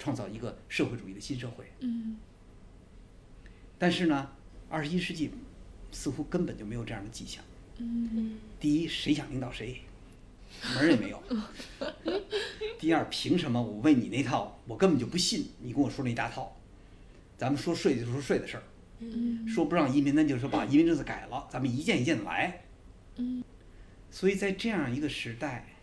[0.00, 1.64] 创造一个社会主义的新社会。
[1.78, 2.16] 嗯
[3.78, 4.30] 但是呢，
[4.68, 5.30] 二十一世纪
[5.92, 7.44] 似乎根本就没有这样的迹象。
[7.78, 9.80] 嗯第一，谁想领导谁，
[10.74, 11.22] 门儿也没有。
[12.78, 16.56] 第二，凭什么我为你那套，我根本就不信你跟我说那一大套。
[17.36, 18.62] 咱们说税就说税的事儿，
[19.00, 22.62] 嗯说不让移民，那就说把移民政策改了，咱们一件一件的来。
[23.16, 23.42] 嗯
[24.10, 25.74] 所以在这样一个时代，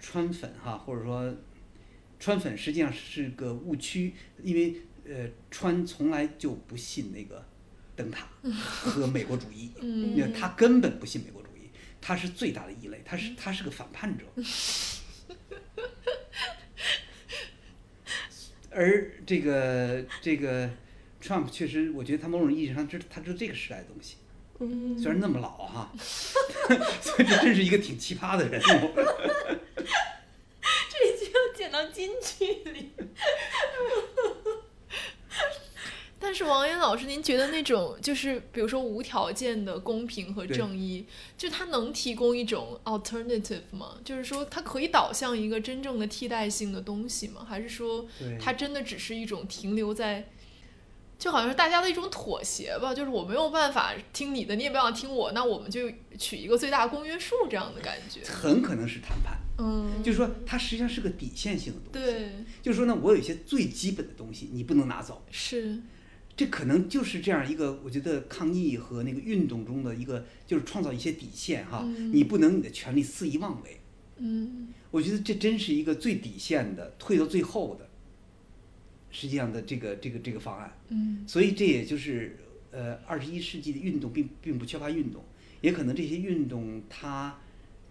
[0.00, 1.34] 川粉哈，或者说
[2.18, 4.76] 川粉实际上是个误区，因为
[5.06, 7.44] 呃，川从来就不信那个
[7.94, 11.37] 灯塔和美国主义，嗯因为他根本不信美国
[12.00, 14.24] 他是最大的异类，他是他是个反叛者。
[18.70, 20.70] 而这个这个
[21.22, 24.16] Trump 确实，我觉得他某种意义上知他知道这个时代的东西，
[24.60, 28.94] 嗯虽然那么老哈， 所以这真是一个挺奇葩的人物。
[30.90, 32.92] 这一集要剪到金句里。
[36.20, 43.96] 但是王岩老师，您觉得那种就是比如说无条件的公平和正义，就它能提供一种 alternative 吗？
[44.04, 47.46] 就是说它可以导向一个真正的替代性的东西吗？
[47.48, 48.06] 还是说
[48.40, 50.28] 它真的只是一种停留在，
[51.18, 52.92] 就好像是大家的一种妥协吧？
[52.92, 58.20] 就是我没有办法听你的，你也不要听我，那我们就取一个最大公约数这样的感觉。
[58.24, 62.12] 很可能是谈判，嗯，就是说它实际上是个底线性的东西。
[62.12, 62.30] 对，
[62.60, 65.80] 就是说呢，我有一些最基本的东西你不能拿走，是，
[66.38, 71.82] 这可能就是这样一个，我觉得抗议和那个运动中的一个，就是创造一些底线哈。
[71.84, 73.80] 嗯你不能你的权利肆意妄为，
[74.18, 77.88] 嗯我觉得这真是一个最底线的，退到最后的，
[79.10, 80.72] 实际上的这个这个这个方案。
[80.90, 82.36] 嗯所以这也就是
[82.70, 85.24] 呃，二十一世纪的运动并并不缺乏运动，
[85.60, 87.36] 也可能这些运动它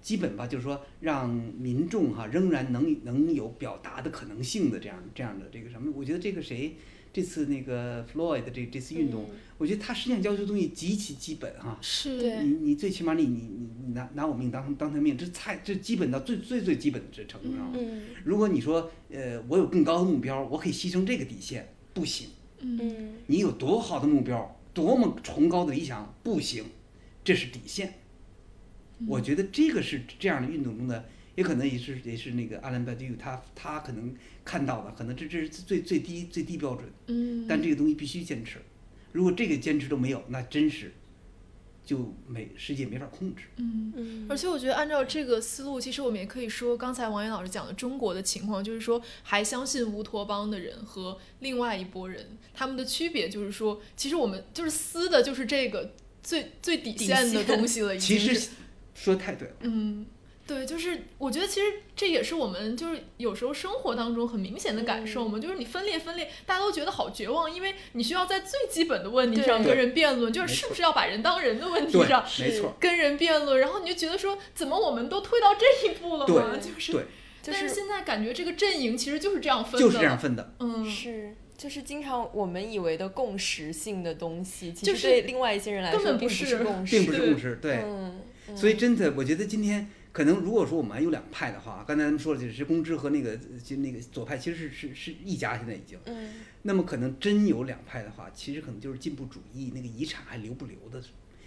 [0.01, 1.29] 基本吧，就是说让
[1.59, 6.77] 民众哈仍然能能有表达的可能性的这样这样的这个什么，我觉得这个谁
[7.17, 11.79] 这次那个 Floyd 的这这次运动，嗯我觉得他实际上要求的东西极其基本哈。
[11.81, 17.79] 是，你你最起码你你你你拿拿我命当当条命，这太这基本到最最最基本的这程度上了。
[17.79, 22.27] 嗯如果你说呃我有更高的目标，我可以牺牲这个底线，不行。
[22.59, 26.65] 嗯嗯你有多好的目标，多么崇高的理想，不行，
[27.23, 27.95] 这是底线。
[29.07, 38.57] 我觉得这个是这样的运动中的，也可能也是也是那个阿兰巴迪他他可能看到的，可能这这是最最低最低标准，嗯，但这个东西必须坚持。
[39.11, 40.93] 如果这个坚持都没有，那真是
[41.85, 43.43] 就没世界没法控制。
[43.57, 43.93] 嗯。
[43.95, 55.93] 嗯而且我觉得，按照这个思路，其实我们也可以说，刚才王岩老师讲的中国的情况，就是说，还相信乌托邦的人和另外一拨人，他们的区别就是说，其实我们就是撕的，就是这个
[56.23, 58.17] 最最底线的东西了，已经。
[58.17, 58.49] 其实
[58.93, 60.05] 说太对了，嗯，
[60.47, 76.25] 对，就是我觉得其实这也是我们就是有时候生活当中很明显的感受嘛，就是你分裂分裂，大家都觉得好绝望，因为你需要在最基本的问题上跟人辩论，就是是不是要把人当人的问题上，没错，跟人辩论，然后你就觉得说，怎么我们都推到这一步了
[76.59, 77.01] 就是，对，
[77.43, 80.53] 就是但是现在感觉这个阵营其实就是这样分的，就是这样，分的。
[80.59, 81.35] 嗯，是。
[81.57, 87.83] 就是经常我们以为的共识性的东西，其就是实对另外一些人来说并不本不是是共识，并不是共识，对。
[88.55, 95.95] 所以真的，我觉得今天可能如果说我们还有两派的话，刚才咱们说了，就是公知和那个就那个左派其实是是是一家，现在已经。
[96.07, 96.33] 嗯
[96.63, 100.99] 那么可能真有两派的话，其实可能就是进步主义那个遗产还留不留的，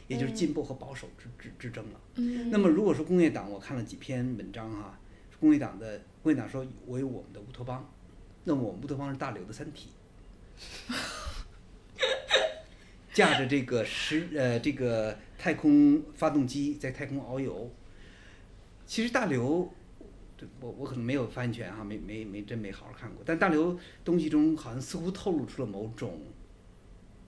[0.07, 2.01] 也就是进步和保守之之之争了。
[2.15, 4.97] 嗯那么如果说工业党，我看了几篇文章哈，
[5.41, 7.93] 工业党的工业党说我有我们的乌托邦，
[8.45, 9.89] 那么我们乌托邦是大刘的《三体》，
[13.13, 17.69] 驾着这个十呃这个太空发动机在太空遨游。
[18.91, 19.73] 其实大刘，
[20.37, 26.21] 对我我可能没有发言权哈，没没没真没好好看过，但大刘东西中好像似乎透露出了某种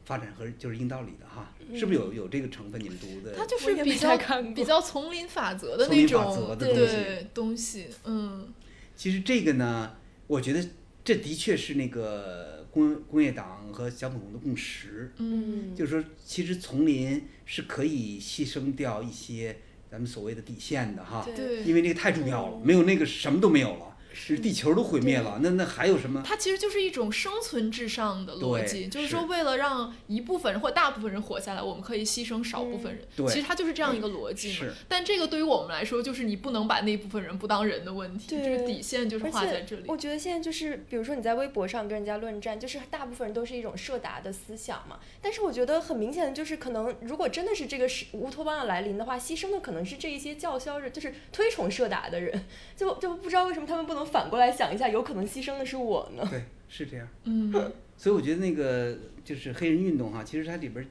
[0.05, 2.83] 发展和就是硬道理的哈，是不是有有这个成分？
[2.83, 3.33] 你们读的？
[3.37, 8.53] 他就是比较看比较丛林法则的那种则的对东西东西，嗯
[8.97, 9.95] 其实这个呢，
[10.27, 10.69] 我觉得
[11.05, 19.59] 这的确是那个工工业党和小粉红的共识，嗯就是说，其实丛林是可以牺牲掉一些
[19.93, 26.23] 咱们所谓的底线的哈，对，因为那个太重要了，没有那个什么都没有了，是地球都毁灭了，那那还有什么？
[26.25, 33.07] 它其实就是一种生存至上的逻辑，就是说为了让一部分人或大部分人活下来，我们可以牺牲少部分人。
[33.17, 34.73] 对其实它就是这样一个逻辑嘛是。
[34.89, 39.85] 但这个对于我们来说，就是你不能把那部分人不当人的问题，对这个底线就是画在这里。
[39.89, 44.99] 我觉得现在就是，比如说你在微博上跟人家论战，就是大部分人都是一种社达的思想嘛。
[45.21, 52.45] 但是我觉得很明显的就是，可能如果真的是这个是乌托邦的来临的话，牺牲的可能是这一些叫嚣着就是推崇社达的人，
[52.77, 56.27] 就就不知道为什么他们不能反过来想一下，有可能牺牲的是我呢？
[56.31, 57.09] 对，是这样。
[57.25, 57.53] 嗯，
[57.97, 60.87] 所以我觉得那个就是黑人运动哈，其实它里边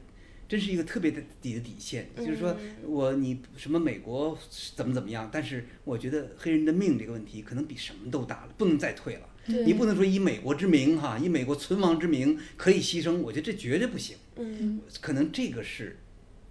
[0.48, 2.56] 真是一个特别的底的底线，就是说
[2.86, 4.38] 我你什么美国
[4.76, 9.28] 怎么怎么样，但是我觉得黑人的命这个问题可能比什么都大了，不能再退了。
[9.48, 14.16] 对你不能说以美国之名哈，以美国存亡之名可以牺牲，我觉得这绝对不行。
[14.38, 15.98] 嗯可能这个是，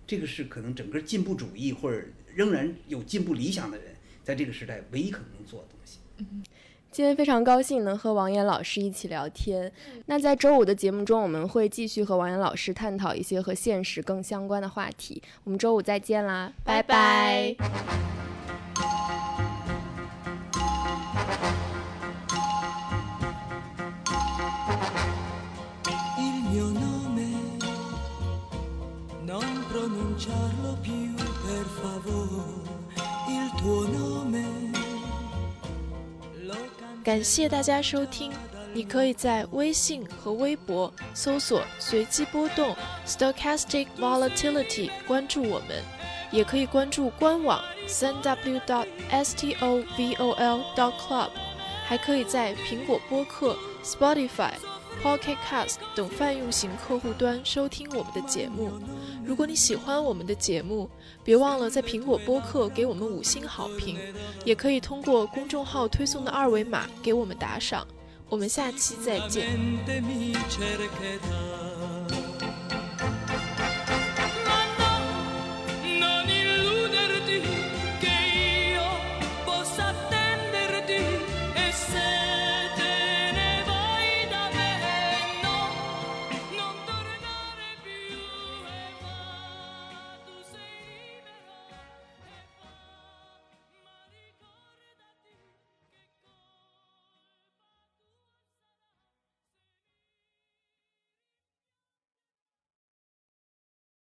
[0.06, 2.02] 这个是可能整个进步主义或者
[2.34, 5.68] 仍然有进步理想的人，在这个时代唯一可能能做的
[6.90, 9.70] 今天非常高兴能和王岩老师一起聊天。
[10.06, 15.22] 那在周五的节目中，我们会继续和王岩老师探讨一些和现实更相关的话题。
[15.44, 17.90] 我们周五再见啦，拜拜拜拜
[33.62, 33.99] Il
[37.02, 38.30] 感谢大家收听。
[38.72, 45.82] 你可以在微信和微博搜索“随机波动 ”（Stochastic Volatility） 关注我们，
[46.30, 51.30] 也可以关注官网三 w dot s t o v o l dot club，
[51.84, 54.52] 还可以在苹果播客、Spotify、
[55.02, 58.70] Pocket Cast 等泛用型客户端收听我们的节目。
[59.24, 60.88] 如果你喜欢我们的节目，
[61.24, 63.98] 别忘了在苹果播客给我们五星好评，
[64.44, 67.86] 也可以通过公众号推送的二维码给我们打赏。
[68.28, 69.58] 我们下期再见。